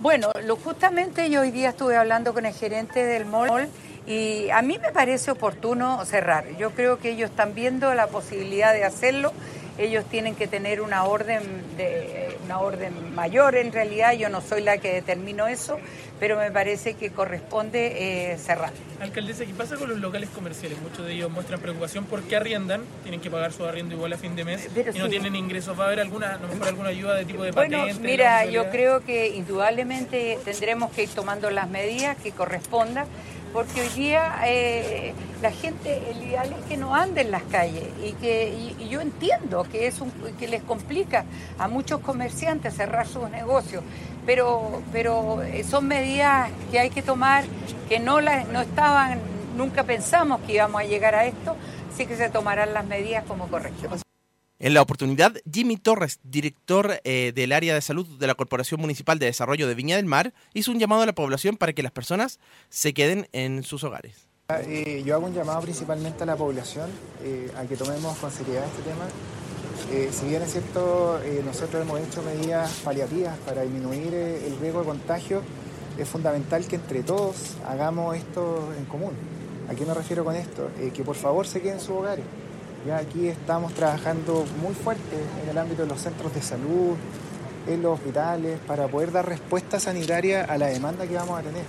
Bueno, 0.00 0.32
lo, 0.44 0.56
justamente 0.56 1.30
yo 1.30 1.42
hoy 1.42 1.52
día 1.52 1.68
estuve 1.68 1.96
hablando 1.96 2.34
con 2.34 2.44
el 2.44 2.54
gerente 2.54 3.06
del 3.06 3.24
mall 3.24 3.68
y 4.04 4.50
a 4.50 4.62
mí 4.62 4.80
me 4.82 4.90
parece 4.90 5.30
oportuno 5.30 6.04
cerrar. 6.04 6.56
Yo 6.58 6.72
creo 6.72 6.98
que 6.98 7.10
ellos 7.10 7.30
están 7.30 7.54
viendo 7.54 7.94
la 7.94 8.08
posibilidad 8.08 8.72
de 8.72 8.82
hacerlo 8.82 9.32
ellos 9.78 10.04
tienen 10.06 10.34
que 10.34 10.46
tener 10.46 10.80
una 10.80 11.04
orden 11.04 11.42
de 11.76 12.36
una 12.44 12.60
orden 12.60 13.14
mayor 13.14 13.56
en 13.56 13.72
realidad. 13.72 14.12
Yo 14.12 14.28
no 14.28 14.40
soy 14.40 14.62
la 14.62 14.78
que 14.78 14.92
determino 14.92 15.46
eso 15.48 15.78
pero 16.18 16.38
me 16.38 16.50
parece 16.50 16.94
que 16.94 17.10
corresponde 17.10 18.32
eh, 18.32 18.38
cerrar. 18.38 18.72
Alcaldesa 19.00 19.44
qué 19.44 19.52
pasa 19.52 19.76
con 19.76 19.88
los 19.88 19.98
locales 19.98 20.30
comerciales 20.30 20.80
muchos 20.80 21.04
de 21.06 21.12
ellos 21.12 21.30
muestran 21.30 21.60
preocupación 21.60 22.04
porque 22.04 22.36
arriendan 22.36 22.82
tienen 23.02 23.20
que 23.20 23.30
pagar 23.30 23.52
su 23.52 23.64
arriendo 23.64 23.94
igual 23.94 24.12
a 24.12 24.16
fin 24.16 24.34
de 24.34 24.44
mes 24.44 24.68
y 24.94 24.98
no 24.98 25.08
tienen 25.08 25.36
ingresos. 25.36 25.78
Va 25.78 25.84
a 25.84 25.86
haber 25.88 26.00
alguna 26.00 26.38
no 26.38 26.48
mejor 26.48 26.68
alguna 26.68 26.88
ayuda 26.88 27.14
de 27.14 27.24
tipo 27.24 27.42
de 27.42 27.50
bueno 27.52 27.84
mira 28.00 28.46
yo 28.46 28.70
creo 28.70 29.04
que 29.04 29.28
indudablemente 29.28 30.38
tendremos 30.44 30.90
que 30.92 31.02
ir 31.02 31.10
tomando 31.10 31.50
las 31.50 31.68
medidas 31.68 32.16
que 32.16 32.32
correspondan 32.32 33.06
porque 33.56 33.80
hoy 33.80 33.88
día 33.88 34.34
eh, 34.44 35.14
la 35.40 35.50
gente, 35.50 36.10
el 36.10 36.24
ideal 36.24 36.54
es 36.60 36.66
que 36.66 36.76
no 36.76 36.94
ande 36.94 37.22
en 37.22 37.30
las 37.30 37.42
calles 37.44 37.84
y 38.04 38.12
que 38.12 38.74
yo 38.90 39.00
entiendo 39.00 39.64
que, 39.72 39.86
es 39.86 40.02
un, 40.02 40.12
que 40.38 40.46
les 40.46 40.62
complica 40.62 41.24
a 41.58 41.66
muchos 41.66 42.00
comerciantes 42.00 42.74
cerrar 42.74 43.06
sus 43.06 43.30
negocios, 43.30 43.82
pero, 44.26 44.82
pero 44.92 45.42
eh, 45.42 45.64
son 45.64 45.88
medidas 45.88 46.50
que 46.70 46.80
hay 46.80 46.90
que 46.90 47.00
tomar 47.00 47.44
que 47.88 47.98
no, 47.98 48.20
las, 48.20 48.46
no 48.48 48.60
estaban, 48.60 49.20
nunca 49.56 49.84
pensamos 49.84 50.42
que 50.42 50.52
íbamos 50.52 50.82
a 50.82 50.84
llegar 50.84 51.14
a 51.14 51.24
esto, 51.24 51.56
así 51.90 52.04
que 52.04 52.14
se 52.14 52.28
tomarán 52.28 52.74
las 52.74 52.84
medidas 52.84 53.24
como 53.24 53.48
corrección. 53.48 54.05
En 54.58 54.72
la 54.72 54.80
oportunidad, 54.80 55.34
Jimmy 55.52 55.76
Torres, 55.76 56.18
director 56.22 57.00
eh, 57.04 57.32
del 57.34 57.52
área 57.52 57.74
de 57.74 57.82
salud 57.82 58.06
de 58.18 58.26
la 58.26 58.34
Corporación 58.34 58.80
Municipal 58.80 59.18
de 59.18 59.26
Desarrollo 59.26 59.68
de 59.68 59.74
Viña 59.74 59.96
del 59.96 60.06
Mar, 60.06 60.32
hizo 60.54 60.72
un 60.72 60.78
llamado 60.78 61.02
a 61.02 61.06
la 61.06 61.14
población 61.14 61.58
para 61.58 61.74
que 61.74 61.82
las 61.82 61.92
personas 61.92 62.40
se 62.70 62.94
queden 62.94 63.28
en 63.32 63.62
sus 63.64 63.84
hogares. 63.84 64.28
Eh, 64.48 65.02
yo 65.04 65.14
hago 65.14 65.26
un 65.26 65.34
llamado 65.34 65.60
principalmente 65.60 66.22
a 66.22 66.26
la 66.26 66.36
población 66.36 66.88
eh, 67.22 67.50
a 67.58 67.64
que 67.64 67.76
tomemos 67.76 68.16
con 68.16 68.30
seriedad 68.30 68.64
este 68.64 68.82
tema. 68.82 70.12
si 70.12 70.26
bien 70.26 70.40
es 70.40 70.52
cierto, 70.52 71.20
nosotros 71.44 71.82
hemos 71.82 72.00
hecho 72.00 72.22
medidas 72.22 72.70
paliativas 72.82 73.36
para 73.40 73.62
disminuir 73.62 74.14
el 74.14 74.58
riesgo 74.58 74.80
de 74.80 74.86
contagio, 74.86 75.42
es 75.98 76.08
fundamental 76.08 76.66
que 76.66 76.76
entre 76.76 77.02
todos 77.02 77.56
hagamos 77.66 78.16
esto 78.16 78.72
en 78.78 78.84
común. 78.86 79.12
¿A 79.68 79.74
qué 79.74 79.84
me 79.84 79.94
refiero 79.94 80.24
con 80.24 80.36
esto? 80.36 80.70
Eh, 80.78 80.92
que 80.94 81.02
por 81.02 81.16
favor 81.16 81.46
se 81.46 81.60
queden 81.60 81.74
en 81.74 81.80
sus 81.80 81.90
hogares. 81.90 82.24
Ya 82.86 82.98
aquí 82.98 83.26
estamos 83.26 83.74
trabajando 83.74 84.44
muy 84.62 84.72
fuerte 84.72 85.16
en 85.42 85.48
el 85.50 85.58
ámbito 85.58 85.82
de 85.82 85.88
los 85.88 86.00
centros 86.00 86.32
de 86.32 86.40
salud, 86.40 86.94
en 87.66 87.82
los 87.82 87.94
hospitales, 87.94 88.60
para 88.64 88.86
poder 88.86 89.10
dar 89.10 89.28
respuesta 89.28 89.80
sanitaria 89.80 90.44
a 90.44 90.56
la 90.56 90.66
demanda 90.66 91.04
que 91.06 91.14
vamos 91.14 91.40
a 91.40 91.42
tener. 91.42 91.64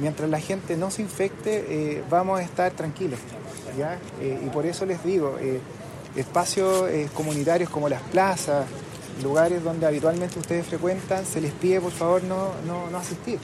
Mientras 0.00 0.28
la 0.28 0.40
gente 0.40 0.76
no 0.76 0.90
se 0.90 1.02
infecte, 1.02 1.64
eh, 1.68 2.04
vamos 2.10 2.40
a 2.40 2.42
estar 2.42 2.72
tranquilos. 2.72 3.20
¿ya? 3.78 3.98
Eh, 4.20 4.40
y 4.44 4.48
por 4.50 4.66
eso 4.66 4.84
les 4.84 5.04
digo, 5.04 5.36
espacios 6.16 6.90
comunitarios 7.14 7.70
como 7.70 7.88
las 7.88 8.02
plazas, 8.02 8.66
lugares 9.22 9.62
donde 9.62 9.86
habitualmente 9.86 10.40
ustedes 10.40 10.66
frecuentan, 10.66 11.24
se 11.24 11.40
les 11.40 11.52
pide 11.52 11.80
por 11.80 11.92
favor 11.92 12.24
no, 12.24 12.50
no, 12.66 12.90
no 12.90 12.98
asistir. 12.98 13.38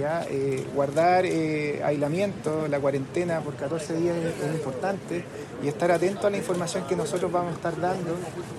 Eh, 0.00 0.64
guardar 0.74 1.26
eh, 1.26 1.82
aislamiento, 1.82 2.68
la 2.68 2.78
cuarentena 2.78 3.40
por 3.40 3.56
14 3.56 3.96
días 3.96 4.16
es, 4.16 4.54
importante 4.54 5.24
y 5.60 5.66
estar 5.66 5.90
atento 5.90 6.28
a 6.28 6.30
la 6.30 6.36
información 6.36 6.84
que 6.86 6.94
nosotros 6.94 7.32
vamos 7.32 7.52
a 7.52 7.56
estar 7.56 7.80
dando 7.80 8.16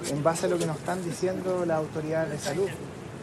en 0.09 0.21
base 0.21 0.47
a 0.47 0.49
lo 0.49 0.57
que 0.57 0.65
nos 0.65 0.77
están 0.77 1.01
diciendo 1.01 1.65
las 1.65 1.77
autoridades 1.77 2.31
de 2.31 2.39
salud. 2.39 2.67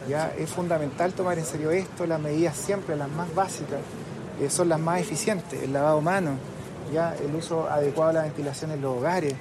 ¿ya? 0.09 0.33
Es 0.35 0.49
fundamental 0.49 1.13
tomar 1.13 1.37
en 1.37 1.45
serio 1.45 1.69
esto, 1.69 2.07
las 2.07 2.19
medidas 2.19 2.57
siempre, 2.57 2.95
las 2.95 3.09
más 3.09 3.33
básicas, 3.35 3.81
eh, 4.41 4.49
son 4.49 4.69
las 4.69 4.79
más 4.79 4.99
eficientes, 4.99 5.61
el 5.61 5.73
lavado 5.73 6.01
mano, 6.01 6.37
¿ya? 6.91 7.15
el 7.23 7.35
uso 7.35 7.69
adecuado 7.69 8.13
de 8.13 8.13
la 8.15 8.23
ventilación 8.23 8.71
en 8.71 8.81
los 8.81 8.97
hogares, 8.97 9.35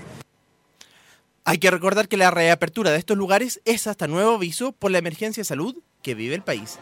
hay 1.48 1.58
que 1.58 1.70
recordar 1.70 2.08
que 2.08 2.16
la 2.16 2.32
reapertura 2.32 2.90
de 2.90 2.98
estos 2.98 3.16
lugares 3.16 3.60
es 3.64 3.86
hasta 3.86 4.08
nuevo 4.08 4.34
aviso 4.34 4.72
por 4.72 4.90
la 4.90 4.98
emergencia 4.98 5.42
de 5.42 5.44
salud 5.44 5.76
que 6.02 6.16
vive 6.16 6.34
el 6.34 6.42
país. 6.42 6.80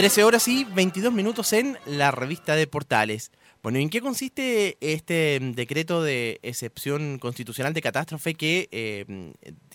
13 0.00 0.24
horas 0.24 0.48
y 0.48 0.64
22 0.64 1.12
minutos 1.12 1.52
en 1.52 1.76
la 1.84 2.10
revista 2.10 2.56
de 2.56 2.66
Portales. 2.66 3.32
Bueno, 3.62 3.78
¿en 3.78 3.90
qué 3.90 4.00
consiste 4.00 4.78
este 4.80 5.38
decreto 5.54 6.02
de 6.02 6.40
excepción 6.42 7.18
constitucional 7.18 7.74
de 7.74 7.82
catástrofe 7.82 8.32
que, 8.32 8.70
eh, 8.72 9.04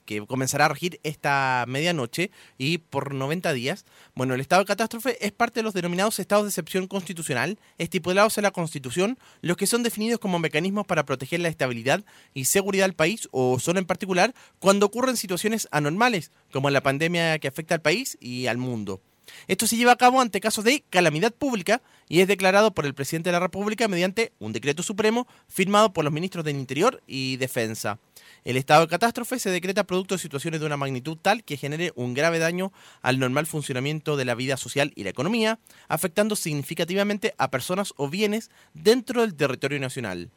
que 0.05 0.25
comenzará 0.25 0.65
a 0.65 0.69
regir 0.69 0.99
esta 1.03 1.65
medianoche 1.67 2.31
y 2.57 2.77
por 2.77 3.13
90 3.13 3.53
días? 3.53 3.85
Bueno, 4.13 4.33
el 4.33 4.41
estado 4.41 4.61
de 4.61 4.67
catástrofe 4.67 5.17
es 5.25 5.31
parte 5.31 5.59
de 5.59 5.63
los 5.63 5.73
denominados 5.73 6.19
estados 6.19 6.45
de 6.45 6.49
excepción 6.49 6.87
constitucional 6.87 7.59
estipulados 7.77 8.37
en 8.37 8.43
la 8.43 8.51
Constitución, 8.51 9.17
los 9.41 9.57
que 9.57 9.67
son 9.67 9.83
definidos 9.83 10.19
como 10.19 10.39
mecanismos 10.39 10.85
para 10.85 11.05
proteger 11.05 11.39
la 11.39 11.49
estabilidad 11.49 12.03
y 12.33 12.45
seguridad 12.45 12.85
del 12.85 12.93
país 12.93 13.27
o 13.31 13.59
son 13.59 13.77
en 13.77 13.85
particular 13.85 14.33
cuando 14.59 14.85
ocurren 14.85 15.17
situaciones 15.17 15.67
anormales, 15.71 16.31
como 16.51 16.69
la 16.69 16.81
pandemia 16.81 17.39
que 17.39 17.47
afecta 17.47 17.75
al 17.75 17.81
país 17.81 18.17
y 18.21 18.47
al 18.47 18.57
mundo. 18.57 19.01
Esto 19.47 19.67
se 19.67 19.77
lleva 19.77 19.93
a 19.93 19.97
cabo 19.97 20.21
ante 20.21 20.39
casos 20.39 20.63
de 20.63 20.83
calamidad 20.89 21.33
pública 21.33 21.81
y 22.07 22.21
es 22.21 22.27
declarado 22.27 22.73
por 22.73 22.85
el 22.85 22.93
presidente 22.93 23.29
de 23.29 23.33
la 23.33 23.39
República 23.39 23.87
mediante 23.87 24.31
un 24.39 24.53
decreto 24.53 24.83
supremo 24.83 25.27
firmado 25.47 25.93
por 25.93 26.03
los 26.03 26.13
ministros 26.13 26.45
del 26.45 26.57
Interior 26.57 27.01
y 27.07 27.37
Defensa. 27.37 27.99
El 28.45 28.57
estado 28.57 28.81
de 28.81 28.87
catástrofe 28.89 29.39
se 29.39 29.49
decreta 29.49 29.85
producto 29.85 30.13
de 30.13 30.19
situaciones 30.19 30.59
de 30.59 30.67
una 30.67 30.77
magnitud 30.77 31.17
tal 31.19 31.43
que 31.43 31.57
genere 31.57 31.91
un 31.95 32.13
grave 32.13 32.37
daño 32.37 32.71
al 33.01 33.17
normal 33.17 33.47
funcionamiento 33.47 34.17
de 34.17 34.25
la 34.25 34.35
vida 34.35 34.55
social 34.55 34.93
y 34.95 35.03
la 35.03 35.09
economía, 35.09 35.57
afectando 35.87 36.35
significativamente 36.35 37.33
a 37.39 37.49
personas 37.49 37.95
o 37.97 38.07
bienes 38.07 38.51
dentro 38.75 39.21
del 39.21 39.33
territorio 39.33 39.79
nacional. 39.79 40.29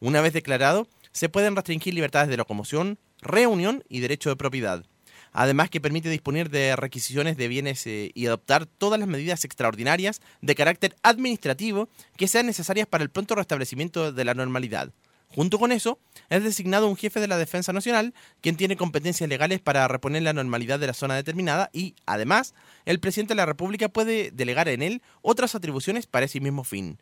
Una 0.00 0.20
vez 0.20 0.32
declarado, 0.32 0.88
se 1.12 1.28
pueden 1.28 1.54
restringir 1.54 1.94
libertades 1.94 2.28
de 2.28 2.36
locomoción, 2.36 2.98
reunión 3.20 3.84
y 3.88 4.00
derecho 4.00 4.28
de 4.28 4.36
propiedad 4.36 4.84
además 5.32 5.70
que 5.70 5.80
permite 5.80 6.10
disponer 6.10 6.50
de 6.50 6.76
requisiciones 6.76 7.38
de 7.38 7.48
bienes 7.48 7.86
eh, 7.86 8.10
y 8.14 8.26
adoptar 8.26 8.66
todas 8.66 9.00
las 9.00 9.08
medidas 9.08 9.44
extraordinarias 9.44 10.20
de 10.42 10.54
carácter 10.54 10.94
administrativo 11.02 11.88
que 12.16 12.28
sean 12.28 12.44
necesarias 12.44 12.86
para 12.86 13.02
el 13.02 13.10
pronto 13.10 13.34
restablecimiento 13.34 14.12
de 14.12 14.24
la 14.24 14.34
normalidad. 14.34 14.92
Junto 15.34 15.58
con 15.58 15.72
eso, 15.72 15.98
es 16.28 16.44
designado 16.44 16.88
un 16.88 16.96
jefe 16.96 17.18
de 17.18 17.28
la 17.28 17.38
Defensa 17.38 17.72
Nacional, 17.72 18.12
quien 18.42 18.56
tiene 18.56 18.76
competencias 18.76 19.28
legales 19.28 19.60
para 19.60 19.88
reponer 19.88 20.22
la 20.22 20.34
normalidad 20.34 20.78
de 20.78 20.86
la 20.86 20.92
zona 20.92 21.14
determinada 21.14 21.70
y, 21.72 21.94
además, 22.04 22.54
el 22.84 23.00
presidente 23.00 23.32
de 23.32 23.36
la 23.36 23.46
República 23.46 23.88
puede 23.88 24.30
delegar 24.30 24.68
en 24.68 24.82
él 24.82 25.02
otras 25.22 25.54
atribuciones 25.54 26.06
para 26.06 26.26
ese 26.26 26.40
mismo 26.40 26.64
fin. 26.64 26.98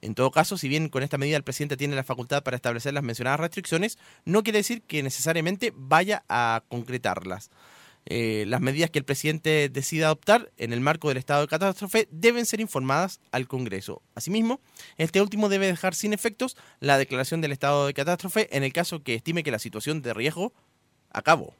En 0.00 0.14
todo 0.14 0.30
caso, 0.30 0.56
si 0.56 0.68
bien 0.68 0.88
con 0.88 1.02
esta 1.02 1.18
medida 1.18 1.36
el 1.36 1.42
presidente 1.42 1.76
tiene 1.76 1.96
la 1.96 2.04
facultad 2.04 2.42
para 2.42 2.56
establecer 2.56 2.94
las 2.94 3.02
mencionadas 3.02 3.40
restricciones, 3.40 3.98
no 4.24 4.42
quiere 4.42 4.58
decir 4.58 4.82
que 4.82 5.02
necesariamente 5.02 5.72
vaya 5.74 6.24
a 6.28 6.62
concretarlas. 6.68 7.50
Eh, 8.06 8.44
las 8.46 8.60
medidas 8.60 8.90
que 8.90 9.00
el 9.00 9.04
presidente 9.04 9.68
decida 9.68 10.06
adoptar 10.06 10.52
en 10.56 10.72
el 10.72 10.80
marco 10.80 11.08
del 11.08 11.16
estado 11.16 11.40
de 11.42 11.48
catástrofe 11.48 12.06
deben 12.12 12.46
ser 12.46 12.60
informadas 12.60 13.20
al 13.32 13.48
Congreso. 13.48 14.00
Asimismo, 14.14 14.60
este 14.96 15.20
último 15.20 15.48
debe 15.48 15.66
dejar 15.66 15.94
sin 15.94 16.12
efectos 16.12 16.56
la 16.78 16.98
declaración 16.98 17.40
del 17.40 17.52
estado 17.52 17.86
de 17.86 17.94
catástrofe 17.94 18.48
en 18.56 18.62
el 18.62 18.72
caso 18.72 19.02
que 19.02 19.14
estime 19.14 19.42
que 19.42 19.50
la 19.50 19.58
situación 19.58 20.02
de 20.02 20.14
riesgo 20.14 20.52
acabó. 21.10 21.54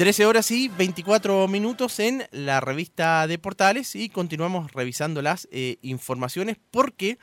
13 0.00 0.24
horas 0.24 0.50
y 0.50 0.68
24 0.68 1.46
minutos 1.46 2.00
en 2.00 2.26
la 2.30 2.60
revista 2.60 3.26
de 3.26 3.38
Portales 3.38 3.94
y 3.94 4.08
continuamos 4.08 4.72
revisando 4.72 5.20
las 5.20 5.46
eh, 5.52 5.76
informaciones 5.82 6.56
porque 6.70 7.18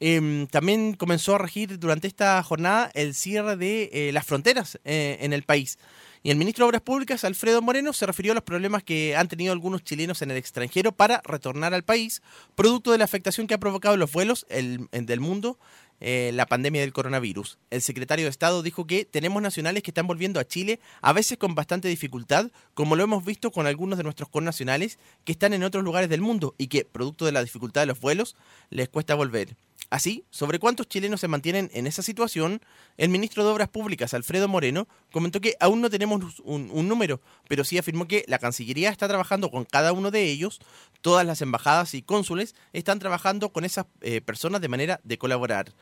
em, 0.00 0.46
también 0.46 0.94
comenzó 0.94 1.34
a 1.34 1.38
regir 1.38 1.78
durante 1.78 2.06
esta 2.06 2.42
jornada 2.42 2.90
el 2.94 3.14
cierre 3.14 3.56
de 3.56 3.90
eh, 3.92 4.12
las 4.12 4.26
fronteras 4.26 4.78
eh, 4.84 5.18
en 5.20 5.32
el 5.32 5.42
país. 5.42 5.78
Y 6.22 6.30
el 6.30 6.36
ministro 6.36 6.64
de 6.64 6.70
Obras 6.70 6.82
Públicas, 6.82 7.22
Alfredo 7.22 7.62
Moreno, 7.62 7.92
se 7.92 8.04
refirió 8.04 8.32
a 8.32 8.34
los 8.34 8.44
problemas 8.44 8.82
que 8.82 9.16
han 9.16 9.28
tenido 9.28 9.52
algunos 9.52 9.84
chilenos 9.84 10.20
en 10.20 10.32
el 10.32 10.36
extranjero 10.36 10.90
para 10.92 11.22
retornar 11.24 11.74
al 11.74 11.84
país, 11.84 12.22
producto 12.56 12.90
de 12.90 12.98
la 12.98 13.04
afectación 13.04 13.46
que 13.46 13.54
ha 13.54 13.60
provocado 13.60 13.96
los 13.96 14.10
vuelos 14.10 14.44
del 14.48 15.20
mundo 15.20 15.58
eh, 16.00 16.30
la 16.32 16.46
pandemia 16.46 16.80
del 16.80 16.92
coronavirus. 16.92 17.58
El 17.70 17.82
secretario 17.82 18.26
de 18.26 18.30
Estado 18.30 18.62
dijo 18.62 18.86
que 18.86 19.04
tenemos 19.04 19.42
nacionales 19.42 19.82
que 19.82 19.90
están 19.90 20.06
volviendo 20.06 20.38
a 20.38 20.46
Chile, 20.46 20.78
a 21.00 21.12
veces 21.12 21.38
con 21.38 21.56
bastante 21.56 21.88
dificultad, 21.88 22.52
como 22.74 22.94
lo 22.94 23.02
hemos 23.02 23.24
visto 23.24 23.50
con 23.50 23.66
algunos 23.66 23.98
de 23.98 24.04
nuestros 24.04 24.28
connacionales 24.28 24.98
que 25.24 25.32
están 25.32 25.54
en 25.54 25.64
otros 25.64 25.82
lugares 25.82 26.08
del 26.08 26.20
mundo 26.20 26.54
y 26.56 26.68
que, 26.68 26.84
producto 26.84 27.26
de 27.26 27.32
la 27.32 27.42
dificultad 27.42 27.82
de 27.82 27.86
los 27.86 28.00
vuelos, 28.00 28.36
les 28.70 28.88
cuesta 28.88 29.16
volver. 29.16 29.56
Así, 29.90 30.26
sobre 30.28 30.58
cuántos 30.58 30.86
chilenos 30.86 31.20
se 31.20 31.28
mantienen 31.28 31.70
en 31.72 31.86
esa 31.86 32.02
situación, 32.02 32.60
el 32.98 33.08
ministro 33.08 33.42
de 33.42 33.50
Obras 33.50 33.68
Públicas, 33.68 34.12
Alfredo 34.12 34.46
Moreno, 34.46 34.86
comentó 35.10 35.40
que 35.40 35.56
aún 35.60 35.80
no 35.80 35.88
tenemos 35.88 36.40
un, 36.40 36.88
número, 36.88 37.22
pero 37.48 37.64
sí 37.64 37.78
afirmó 37.78 38.06
que 38.06 38.22
la 38.28 38.38
Cancillería 38.38 38.90
está 38.90 39.08
trabajando 39.08 39.50
con 39.50 39.64
cada 39.64 39.92
uno 39.92 40.10
de 40.10 40.24
ellos, 40.24 40.60
todas 41.00 41.26
las 41.26 41.40
embajadas 41.40 41.94
y 41.94 42.02
cónsules 42.02 42.54
están 42.74 42.98
trabajando 42.98 43.50
con 43.50 43.64
esas 43.64 43.86
eh, 44.02 44.20
personas 44.20 44.60
de 44.60 44.68
manera 44.68 45.00
de 45.04 45.16
colaborar. 45.16 45.72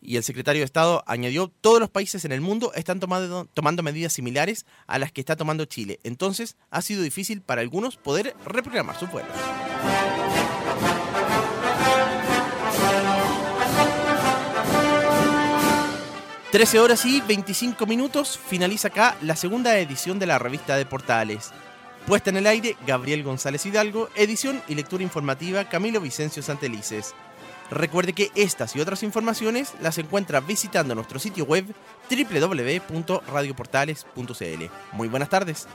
Y 0.00 0.16
el 0.16 0.22
secretario 0.22 0.60
de 0.60 0.66
Estado 0.66 1.02
añadió, 1.06 1.48
todos 1.60 1.80
los 1.80 1.90
países 1.90 2.24
en 2.24 2.30
el 2.30 2.40
mundo 2.40 2.72
están 2.74 3.00
tomando, 3.00 3.46
tomando 3.46 3.82
medidas 3.82 4.12
similares 4.12 4.64
a 4.86 4.98
las 4.98 5.10
que 5.10 5.20
está 5.20 5.34
tomando 5.34 5.64
Chile. 5.64 5.98
Entonces, 6.04 6.56
ha 6.70 6.82
sido 6.82 7.02
difícil 7.02 7.42
para 7.42 7.62
algunos 7.62 7.96
poder 7.96 8.34
reprogramar 8.46 8.98
sus 8.98 9.10
vuelos. 9.10 9.32
13 16.52 16.80
horas 16.80 17.06
y 17.06 17.20
25 17.20 17.86
minutos 17.86 18.36
finaliza 18.36 18.88
acá 18.88 19.16
la 19.22 19.36
segunda 19.36 19.78
edición 19.78 20.18
de 20.18 20.26
la 20.26 20.36
revista 20.36 20.76
de 20.76 20.84
Portales. 20.84 21.52
Puesta 22.08 22.30
en 22.30 22.38
el 22.38 22.48
aire, 22.48 22.76
Gabriel 22.84 23.22
González 23.22 23.64
Hidalgo, 23.66 24.08
edición 24.16 24.60
y 24.66 24.74
lectura 24.74 25.04
informativa 25.04 25.66
Camilo 25.66 26.00
Vicencio 26.00 26.42
Santelices. 26.42 27.14
Recuerde 27.70 28.14
que 28.14 28.32
estas 28.34 28.74
y 28.74 28.80
otras 28.80 29.04
informaciones 29.04 29.74
las 29.80 29.96
encuentra 29.98 30.40
visitando 30.40 30.96
nuestro 30.96 31.20
sitio 31.20 31.44
web 31.44 31.66
www.radioportales.cl. 32.10 34.64
Muy 34.90 35.06
buenas 35.06 35.28
tardes. 35.28 35.68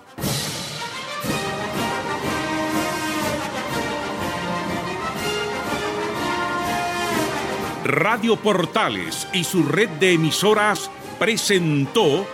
Radio 7.86 8.36
Portales 8.36 9.28
y 9.32 9.43
su 9.43 9.62
red 9.62 9.88
de 10.00 10.13
emisoras 10.13 10.89
presentó 11.19 12.26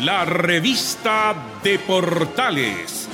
la 0.00 0.24
revista 0.24 1.34
de 1.62 1.78
Portales. 1.78 3.06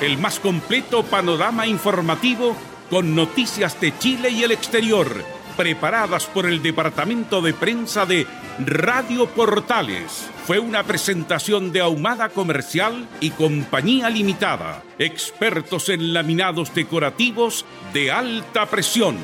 El 0.00 0.18
más 0.18 0.40
completo 0.40 1.04
panorama 1.04 1.68
informativo 1.68 2.56
con 2.90 3.14
noticias 3.14 3.80
de 3.80 3.96
Chile 3.96 4.30
y 4.30 4.42
el 4.42 4.50
exterior 4.50 5.24
preparadas 5.60 6.24
por 6.24 6.46
el 6.46 6.62
departamento 6.62 7.42
de 7.42 7.52
prensa 7.52 8.06
de 8.06 8.26
Radio 8.64 9.26
Portales. 9.26 10.30
Fue 10.46 10.58
una 10.58 10.84
presentación 10.84 11.70
de 11.70 11.80
Ahumada 11.80 12.30
Comercial 12.30 13.06
y 13.20 13.28
Compañía 13.28 14.08
Limitada, 14.08 14.82
expertos 14.98 15.90
en 15.90 16.14
laminados 16.14 16.74
decorativos 16.74 17.66
de 17.92 18.10
alta 18.10 18.64
presión. 18.64 19.18